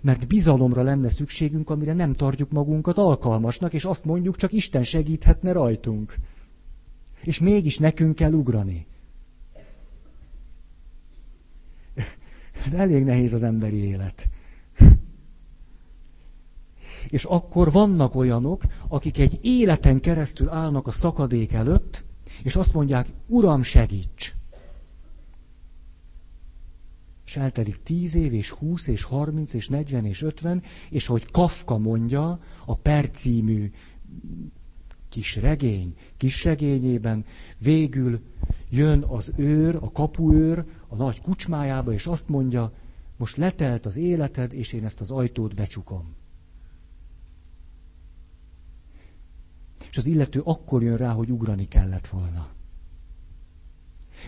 [0.02, 5.52] mert bizalomra lenne szükségünk, amire nem tartjuk magunkat alkalmasnak, és azt mondjuk, csak Isten segíthetne
[5.52, 6.16] rajtunk.
[7.22, 8.86] És mégis nekünk kell ugrani.
[12.72, 14.30] De elég nehéz az emberi élet.
[17.10, 22.04] És akkor vannak olyanok, akik egy életen keresztül állnak a szakadék előtt,
[22.44, 24.34] és azt mondják, Uram, segíts!
[27.26, 31.78] És eltelik tíz év, és húsz, és harminc, és negyven, és ötven, és hogy Kafka
[31.78, 33.72] mondja a Per című
[35.10, 37.26] kis regény, kis regényében,
[37.58, 38.20] végül
[38.70, 42.74] jön az őr, a kapuőr a nagy kucsmájába, és azt mondja,
[43.18, 46.16] most letelt az életed, és én ezt az ajtót becsukom.
[49.90, 52.48] És az illető akkor jön rá, hogy ugrani kellett volna.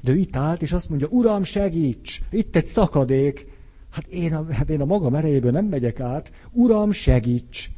[0.03, 2.21] De ő itt állt, és azt mondja, Uram, segíts!
[2.29, 3.47] Itt egy szakadék!
[3.89, 6.31] Hát én a, hát én a magam erejéből nem megyek át.
[6.51, 7.71] Uram, segíts!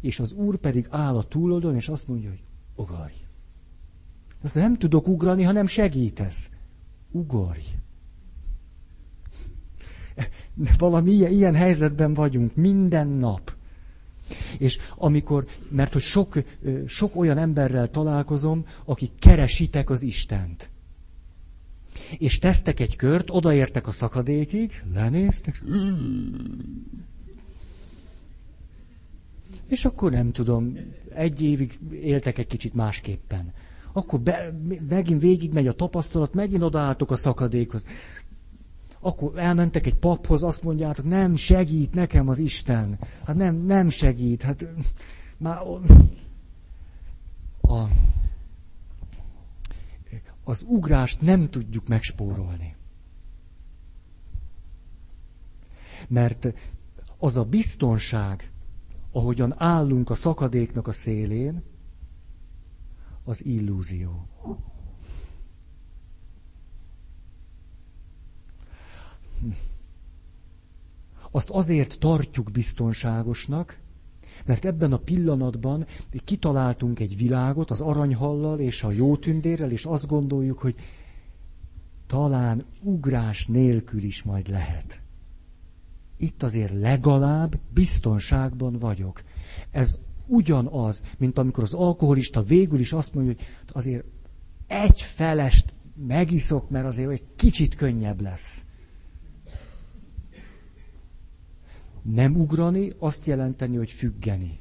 [0.00, 2.42] És az Úr pedig áll a túloldon, és azt mondja, hogy
[2.76, 3.14] ugorj.
[4.42, 6.50] Azt nem tudok ugrani, ha nem segítesz.
[7.10, 7.64] Ugorj.
[10.78, 13.56] Valami ilyen, ilyen helyzetben vagyunk minden nap.
[14.58, 16.38] És amikor, mert hogy sok,
[16.86, 20.70] sok olyan emberrel találkozom, akik keresitek az Istent.
[22.18, 25.62] És tesztek egy kört, odaértek a szakadékig, lenéztek,
[29.68, 30.76] és akkor nem tudom,
[31.14, 33.52] egy évig éltek egy kicsit másképpen.
[33.92, 34.54] akkor be,
[34.88, 37.84] megint végigmegy a tapasztalat, megint odaálltok a szakadékhoz.
[39.00, 42.98] Akkor elmentek egy paphoz, azt mondjátok, nem segít nekem az Isten.
[43.24, 44.42] Hát nem, nem segít.
[44.42, 44.66] Hát
[45.36, 45.58] már
[47.60, 47.88] a,
[50.44, 52.76] az ugrást nem tudjuk megspórolni.
[56.08, 56.54] Mert
[57.18, 58.50] az a biztonság,
[59.12, 61.62] ahogyan állunk a szakadéknak a szélén,
[63.24, 64.28] az illúzió.
[71.30, 73.78] Azt azért tartjuk biztonságosnak,
[74.46, 75.86] mert ebben a pillanatban
[76.24, 80.74] kitaláltunk egy világot az aranyhallal és a jó tündérrel, és azt gondoljuk, hogy
[82.06, 85.00] talán ugrás nélkül is majd lehet.
[86.16, 89.22] Itt azért legalább biztonságban vagyok.
[89.70, 94.04] Ez ugyanaz, mint amikor az alkoholista végül is azt mondja, hogy azért
[94.66, 95.74] egy felest
[96.06, 98.64] megiszok, mert azért egy kicsit könnyebb lesz.
[102.02, 104.60] Nem ugrani azt jelenteni, hogy függeni.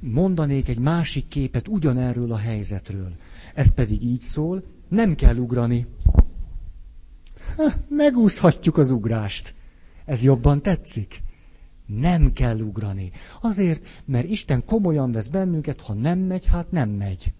[0.00, 3.12] Mondanék egy másik képet ugyanerről a helyzetről.
[3.54, 5.86] Ez pedig így szól, nem kell ugrani.
[7.56, 9.54] Ha, megúszhatjuk az ugrást.
[10.04, 11.22] Ez jobban tetszik?
[11.86, 13.10] Nem kell ugrani.
[13.40, 17.32] Azért, mert Isten komolyan vesz bennünket, ha nem megy, hát nem megy.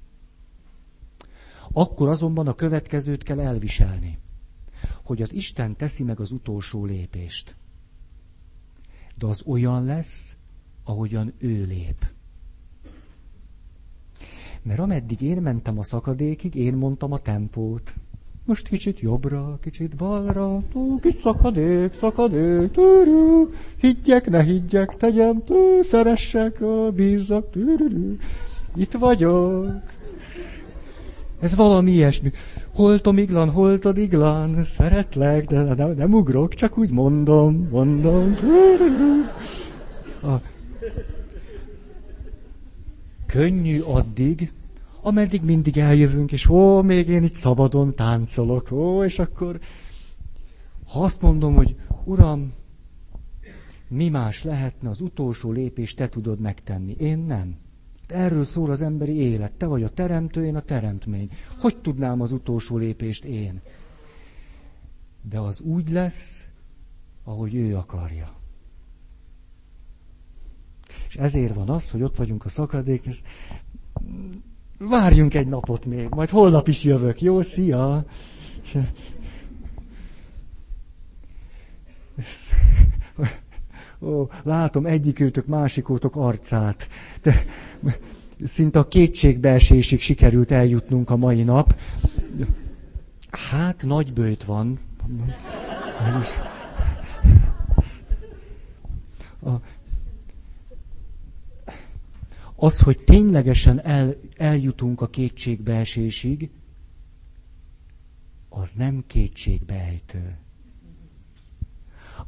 [1.76, 4.18] Akkor azonban a következőt kell elviselni,
[5.04, 7.56] hogy az Isten teszi meg az utolsó lépést.
[9.18, 10.36] De az olyan lesz,
[10.84, 12.06] ahogyan ő lép.
[14.62, 17.94] Mert ameddig én mentem a szakadékig, én mondtam a tempót.
[18.44, 25.82] Most kicsit jobbra, kicsit balra, tó, kis szakadék, szakadék, tűrű, higgyek, ne higgyek, tegyem, tű,
[25.82, 26.58] szeressek,
[26.94, 28.16] bízzak, tűrű,
[28.74, 29.82] itt vagyok.
[31.44, 32.32] Ez valami ilyesmi.
[32.74, 38.36] Holtom iglan, holtod iglan, szeretlek, de nem, nem ugrok, csak úgy mondom, mondom.
[40.22, 40.34] A...
[43.26, 44.52] Könnyű addig,
[45.02, 49.58] ameddig mindig eljövünk, és ó, még én itt szabadon táncolok, ó, és akkor
[50.92, 52.52] ha azt mondom, hogy Uram,
[53.88, 56.96] mi más lehetne, az utolsó lépést te tudod megtenni.
[56.98, 57.63] Én nem.
[58.06, 59.52] Erről szól az emberi élet.
[59.52, 61.30] Te vagy a teremtő, én a teremtmény.
[61.58, 63.60] Hogy tudnám az utolsó lépést én?
[65.22, 66.46] De az úgy lesz,
[67.24, 68.34] ahogy ő akarja.
[71.08, 73.20] És ezért van az, hogy ott vagyunk a szakadék, és
[74.78, 77.20] várjunk egy napot még, majd holnap is jövök.
[77.20, 78.04] Jó, szia!
[84.04, 86.88] Ó, látom egyikőtök, másikótok arcát.
[87.22, 87.44] De
[88.42, 91.80] szinte a kétségbeesésig sikerült eljutnunk a mai nap.
[93.30, 94.78] Hát, nagy bőjt van.
[99.42, 99.50] A,
[102.56, 106.50] az, hogy ténylegesen el, eljutunk a kétségbeesésig,
[108.48, 110.36] az nem kétségbeejtő.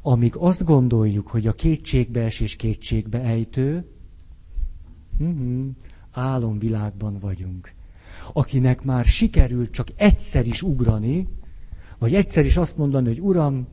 [0.09, 3.85] Amíg azt gondoljuk, hogy a kétségbeesés kétségbeejtő,
[5.19, 5.69] hm,
[6.11, 7.73] álomvilágban vagyunk.
[8.33, 11.29] Akinek már sikerült csak egyszer is ugrani,
[11.99, 13.67] vagy egyszer is azt mondani, hogy Uram,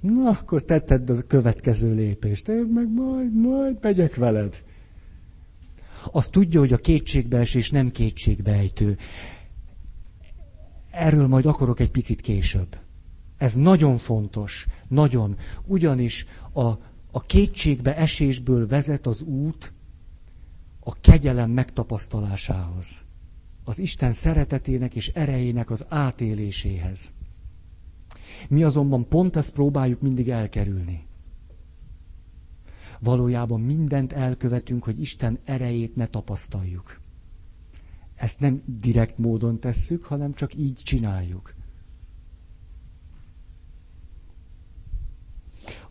[0.00, 4.62] na akkor tetted a következő lépést, én meg majd, majd megyek veled.
[6.12, 8.96] Azt tudja, hogy a kétségbeesés nem kétségbeejtő.
[10.90, 12.76] Erről majd akarok egy picit később.
[13.40, 15.36] Ez nagyon fontos, nagyon.
[15.66, 16.62] Ugyanis a,
[17.10, 19.72] a kétségbe esésből vezet az út
[20.80, 23.00] a kegyelem megtapasztalásához.
[23.64, 27.12] Az Isten szeretetének és erejének az átéléséhez.
[28.48, 31.06] Mi azonban pont ezt próbáljuk mindig elkerülni.
[32.98, 37.00] Valójában mindent elkövetünk, hogy Isten erejét ne tapasztaljuk.
[38.14, 41.54] Ezt nem direkt módon tesszük, hanem csak így csináljuk.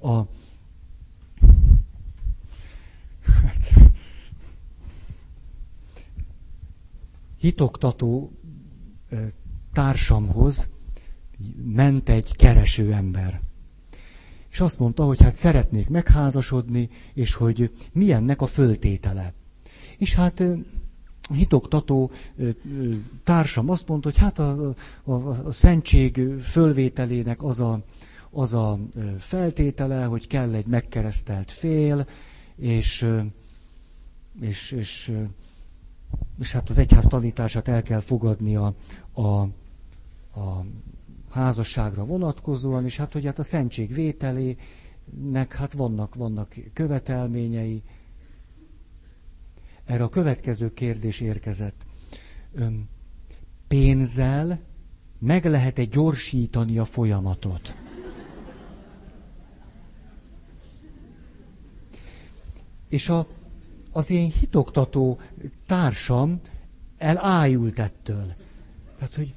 [0.02, 0.18] A,
[3.43, 3.74] hát,
[7.38, 8.32] hitoktató
[9.74, 10.70] társamhoz
[11.66, 13.41] ment egy kereső ember.
[14.52, 19.34] És azt mondta, hogy hát szeretnék megházasodni, és hogy milyennek a föltétele.
[19.97, 20.43] És hát
[21.34, 22.12] hitoktató
[23.24, 24.74] társam azt mondta, hogy hát a,
[25.04, 27.84] a, a szentség fölvételének az a,
[28.32, 28.80] az a
[29.20, 32.08] feltétele, hogy kell egy megkeresztelt fél,
[32.56, 33.08] és,
[34.42, 35.14] és, és,
[36.40, 38.74] és hát az egyház tanítását el kell fogadni a,
[39.14, 39.48] a,
[41.30, 47.84] házasságra vonatkozóan, és hát hogy hát a szentség vételének hát vannak, vannak követelményei.
[49.86, 51.86] Erre a következő kérdés érkezett.
[53.68, 54.60] Pénzzel
[55.20, 57.76] meg lehet-e gyorsítani a folyamatot?
[62.90, 63.28] És a,
[63.92, 65.20] az én hitoktató
[65.66, 66.40] társam
[66.98, 68.34] elájult ettől.
[68.98, 69.34] Tehát, hogy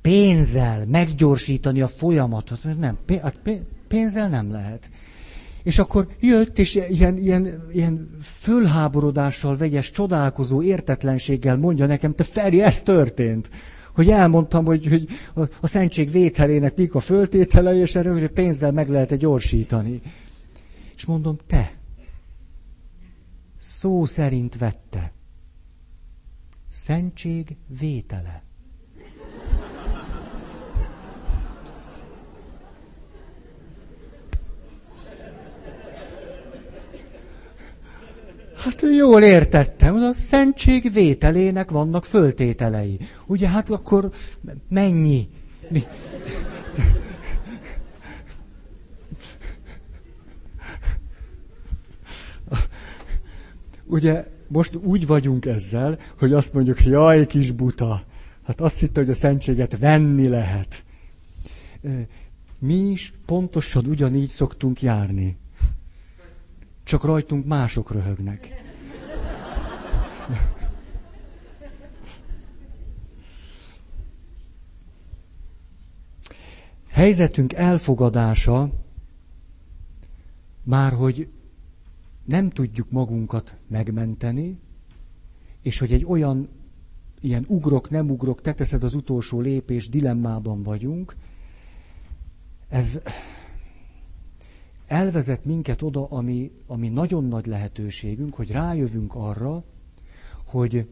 [0.00, 3.40] pénzzel meggyorsítani a folyamatot, nem, hát
[3.88, 4.90] pénzzel nem lehet.
[5.62, 12.62] És akkor jött, és ilyen, ilyen, ilyen fölháborodással, vegyes, csodálkozó értetlenséggel mondja nekem, te Feri,
[12.62, 13.50] ez történt.
[13.94, 15.06] Hogy elmondtam, hogy, hogy
[15.60, 20.00] a, szentség vételének mik a föltételei, és erre hogy pénzzel meg lehet -e gyorsítani.
[20.96, 21.72] És mondom, te,
[23.64, 25.12] szó szerint vette.
[26.70, 28.42] Szentség vétele.
[38.56, 42.98] Hát jól értettem, a szentség vételének vannak föltételei.
[43.26, 44.10] Ugye hát akkor
[44.68, 45.28] mennyi?
[45.68, 45.82] Mi?
[53.86, 58.02] Ugye most úgy vagyunk ezzel, hogy azt mondjuk, jaj, kis buta.
[58.44, 60.84] Hát azt hitte, hogy a szentséget venni lehet.
[62.58, 65.36] Mi is pontosan ugyanígy szoktunk járni
[66.84, 68.62] csak rajtunk mások röhögnek.
[76.88, 78.70] Helyzetünk elfogadása
[80.62, 81.28] már, hogy
[82.24, 84.58] nem tudjuk magunkat megmenteni,
[85.62, 86.48] és hogy egy olyan
[87.20, 91.16] ilyen ugrok, nem ugrok, te teszed az utolsó lépés dilemmában vagyunk,
[92.68, 93.00] ez
[94.86, 99.64] elvezet minket oda, ami, ami nagyon nagy lehetőségünk, hogy rájövünk arra,
[100.46, 100.88] hogy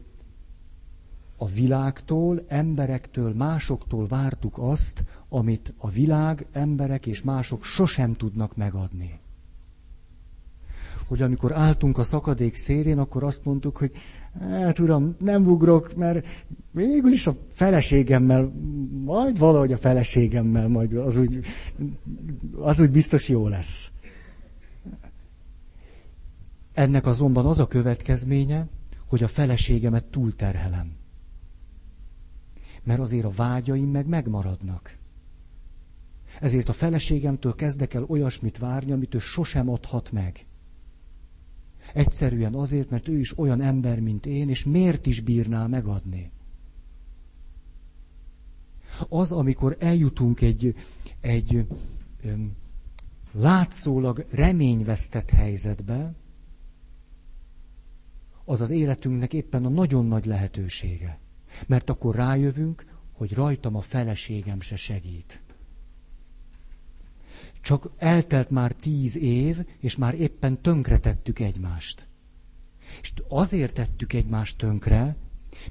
[1.37, 9.19] a világtól, emberektől, másoktól vártuk azt, amit a világ, emberek és mások sosem tudnak megadni.
[11.07, 13.91] Hogy amikor álltunk a szakadék szélén, akkor azt mondtuk, hogy
[14.39, 16.25] hát uram, nem ugrok, mert
[16.71, 18.51] végül is a feleségemmel,
[19.03, 21.39] majd valahogy a feleségemmel, majd az úgy,
[22.59, 23.91] az úgy biztos jó lesz.
[26.73, 28.67] Ennek azonban az a következménye,
[29.07, 30.91] hogy a feleségemet túlterhelem.
[32.83, 34.97] Mert azért a vágyaim meg megmaradnak.
[36.39, 40.45] Ezért a feleségemtől kezdek el olyasmit várni, amit ő sosem adhat meg.
[41.93, 46.31] Egyszerűen azért, mert ő is olyan ember, mint én, és miért is bírná megadni?
[49.09, 50.75] Az, amikor eljutunk egy,
[51.19, 51.67] egy
[52.23, 52.51] öm,
[53.31, 56.13] látszólag reményvesztett helyzetbe,
[58.45, 61.19] az az életünknek éppen a nagyon nagy lehetősége.
[61.67, 65.41] Mert akkor rájövünk, hogy rajtam a feleségem se segít.
[67.63, 72.07] Csak eltelt már tíz év, és már éppen tönkretettük egymást.
[73.01, 75.15] És azért tettük egymást tönkre,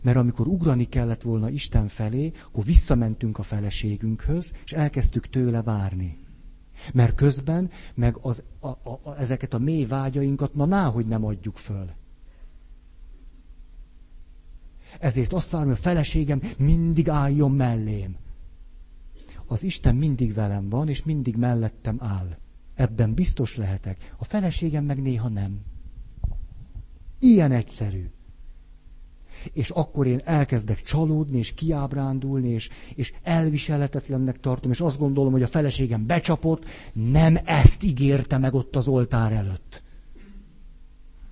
[0.01, 6.19] mert amikor ugrani kellett volna Isten felé, akkor visszamentünk a feleségünkhöz, és elkezdtük tőle várni.
[6.93, 11.57] Mert közben meg az, a, a, a, ezeket a mély vágyainkat, na náhogy nem adjuk
[11.57, 11.91] föl.
[15.01, 18.17] Ezért azt várom, hogy a feleségem mindig álljon mellém
[19.53, 22.37] az Isten mindig velem van, és mindig mellettem áll.
[22.75, 24.15] Ebben biztos lehetek.
[24.17, 25.61] A feleségem meg néha nem.
[27.19, 28.11] Ilyen egyszerű.
[29.53, 35.43] És akkor én elkezdek csalódni, és kiábrándulni, és, és elviselhetetlennek tartom, és azt gondolom, hogy
[35.43, 39.83] a feleségem becsapott, nem ezt ígérte meg ott az oltár előtt.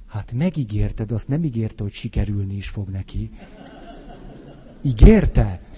[0.06, 3.30] Hát megígérte, de azt nem ígérte, hogy sikerülni is fog neki.
[4.82, 5.69] Ígérte?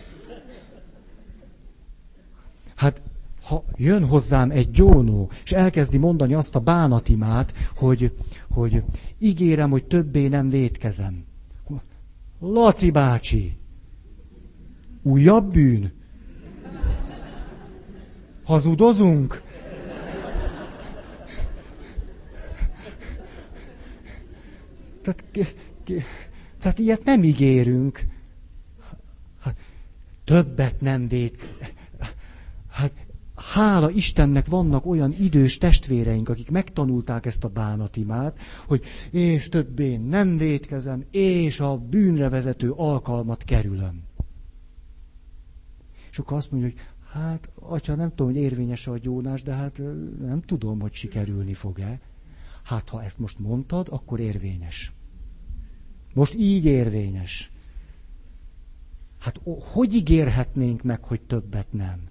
[2.83, 3.03] Hát
[3.43, 8.13] ha jön hozzám egy gyónó, és elkezdi mondani azt a bánatimát, hogy,
[8.51, 8.83] hogy
[9.19, 11.25] ígérem, hogy többé nem vétkezem.
[12.41, 13.57] Laci bácsi,
[15.03, 15.93] újabb bűn?
[18.45, 19.43] Hazudozunk?
[25.03, 25.25] Tehát,
[26.59, 28.07] tehát ilyet nem ígérünk.
[29.41, 29.57] Hát,
[30.25, 31.43] többet nem vét.
[33.51, 40.37] Hála Istennek vannak olyan idős testvéreink, akik megtanulták ezt a bánatimát, hogy és többé nem
[40.37, 44.03] védkezem, és a bűnre vezető alkalmat kerülöm.
[46.11, 46.79] És akkor azt mondja, hogy
[47.13, 49.83] hát, atya, nem tudom, hogy érvényes a gyónás, de hát
[50.21, 52.01] nem tudom, hogy sikerülni fog-e.
[52.63, 54.93] Hát, ha ezt most mondtad, akkor érvényes.
[56.15, 57.51] Most így érvényes.
[59.19, 59.41] Hát
[59.73, 62.11] hogy ígérhetnénk meg, hogy többet nem?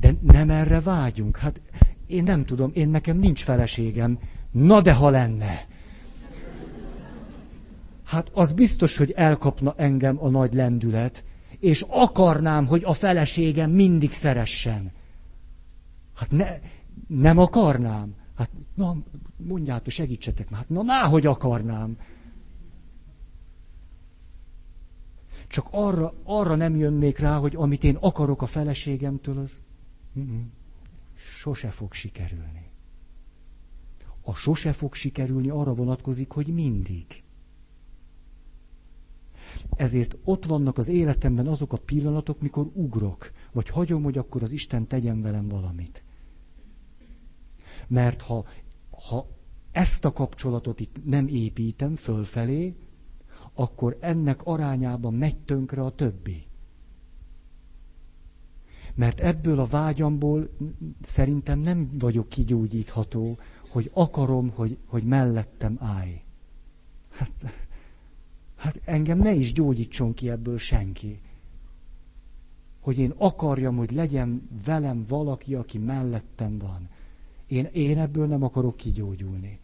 [0.00, 1.36] De nem erre vágyunk.
[1.36, 1.60] Hát
[2.06, 4.18] én nem tudom, én nekem nincs feleségem.
[4.50, 5.66] Na de ha lenne.
[8.04, 11.24] Hát az biztos, hogy elkapna engem a nagy lendület,
[11.58, 14.92] és akarnám, hogy a feleségem mindig szeressen.
[16.14, 16.58] Hát ne,
[17.06, 18.14] nem akarnám.
[18.36, 18.96] Hát na,
[19.36, 20.60] mondjátok, segítsetek már.
[20.60, 21.96] Hát na, náhogy akarnám.
[25.48, 29.60] Csak arra, arra nem jönnék rá, hogy amit én akarok a feleségemtől, az
[31.14, 32.70] sose fog sikerülni.
[34.22, 37.22] A sose fog sikerülni arra vonatkozik, hogy mindig.
[39.76, 44.52] Ezért ott vannak az életemben azok a pillanatok, mikor ugrok, vagy hagyom, hogy akkor az
[44.52, 46.04] Isten tegyen velem valamit.
[47.88, 48.44] Mert ha,
[48.90, 49.26] ha
[49.72, 52.76] ezt a kapcsolatot itt nem építem fölfelé,
[53.54, 56.49] akkor ennek arányában megy tönkre a többi.
[58.94, 60.50] Mert ebből a vágyamból
[61.02, 63.38] szerintem nem vagyok kigyógyítható,
[63.68, 66.22] hogy akarom, hogy, hogy mellettem állj.
[67.10, 67.32] Hát,
[68.56, 71.20] hát engem ne is gyógyítson ki ebből senki.
[72.80, 76.88] Hogy én akarjam, hogy legyen velem valaki, aki mellettem van.
[77.46, 79.59] Én, én ebből nem akarok kigyógyulni.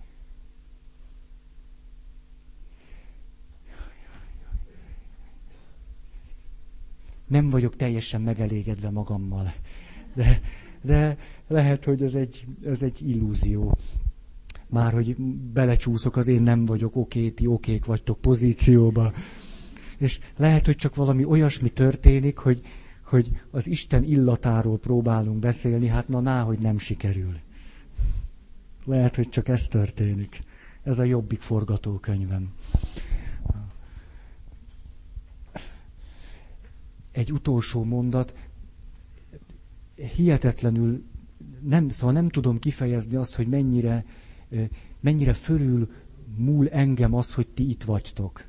[7.27, 9.53] Nem vagyok teljesen megelégedve magammal.
[10.15, 10.41] De,
[10.83, 11.17] de
[11.49, 13.77] lehet, hogy ez egy, ez egy illúzió.
[14.69, 15.17] Már, hogy
[15.53, 19.13] belecsúszok az én nem vagyok oké, ti okék vagytok pozícióba.
[19.99, 22.61] És lehet, hogy csak valami olyasmi történik, hogy,
[23.05, 27.35] hogy az Isten illatáról próbálunk beszélni, hát na, ná, hogy nem sikerül.
[28.85, 30.43] Lehet, hogy csak ez történik.
[30.83, 32.49] Ez a jobbik forgatókönyvem.
[37.17, 38.35] Egy utolsó mondat,
[40.15, 41.05] hihetetlenül,
[41.63, 44.05] nem, szóval nem tudom kifejezni azt, hogy mennyire,
[45.01, 45.91] mennyire fölül
[46.37, 48.45] múl engem az, hogy ti itt vagytok.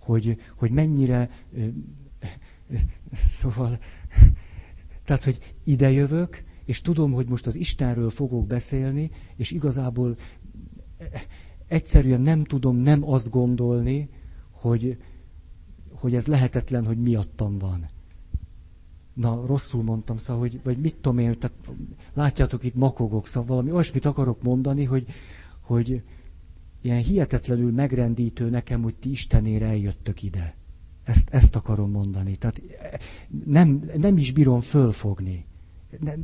[0.00, 1.30] Hogy, hogy mennyire,
[3.40, 3.78] szóval,
[5.04, 10.16] tehát, hogy idejövök, és tudom, hogy most az Istenről fogok beszélni, és igazából
[11.66, 14.08] egyszerűen nem tudom nem azt gondolni,
[14.50, 14.98] hogy,
[16.04, 17.88] hogy ez lehetetlen, hogy miattam van.
[19.14, 21.56] Na, rosszul mondtam, szóval, hogy, vagy mit tudom én, tehát
[22.14, 25.06] látjátok, itt makogok, szóval valami olyasmit akarok mondani, hogy,
[25.60, 26.02] hogy
[26.80, 30.54] ilyen hihetetlenül megrendítő nekem, hogy ti Istenére eljöttök ide.
[31.04, 32.36] Ezt, ezt akarom mondani.
[32.36, 32.62] Tehát
[33.44, 35.46] nem, nem is bírom fölfogni.
[36.00, 36.22] Nem,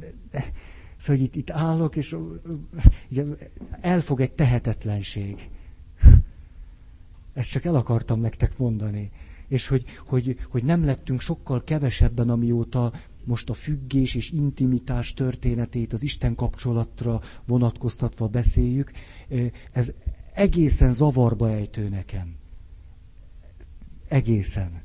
[0.96, 2.16] szóval hogy itt, itt állok, és
[3.80, 5.48] elfog egy tehetetlenség.
[7.32, 9.10] Ezt csak el akartam nektek mondani
[9.50, 12.92] és hogy, hogy, hogy nem lettünk sokkal kevesebben, amióta
[13.24, 18.92] most a függés és intimitás történetét az Isten kapcsolatra vonatkoztatva beszéljük,
[19.72, 19.92] ez
[20.34, 22.36] egészen zavarba ejtő nekem.
[24.08, 24.82] Egészen.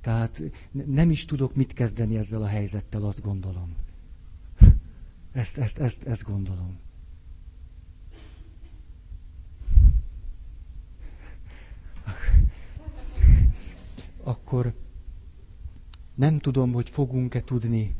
[0.00, 0.42] Tehát
[0.86, 3.74] nem is tudok mit kezdeni ezzel a helyzettel, azt gondolom.
[5.32, 6.78] Ezt, ezt, ezt, ezt gondolom.
[14.22, 14.74] Akkor
[16.14, 17.96] nem tudom, hogy fogunk-e tudni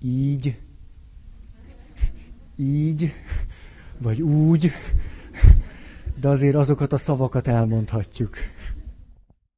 [0.00, 0.60] így,
[2.56, 3.12] így,
[3.98, 4.72] vagy úgy,
[6.20, 8.36] de azért azokat a szavakat elmondhatjuk.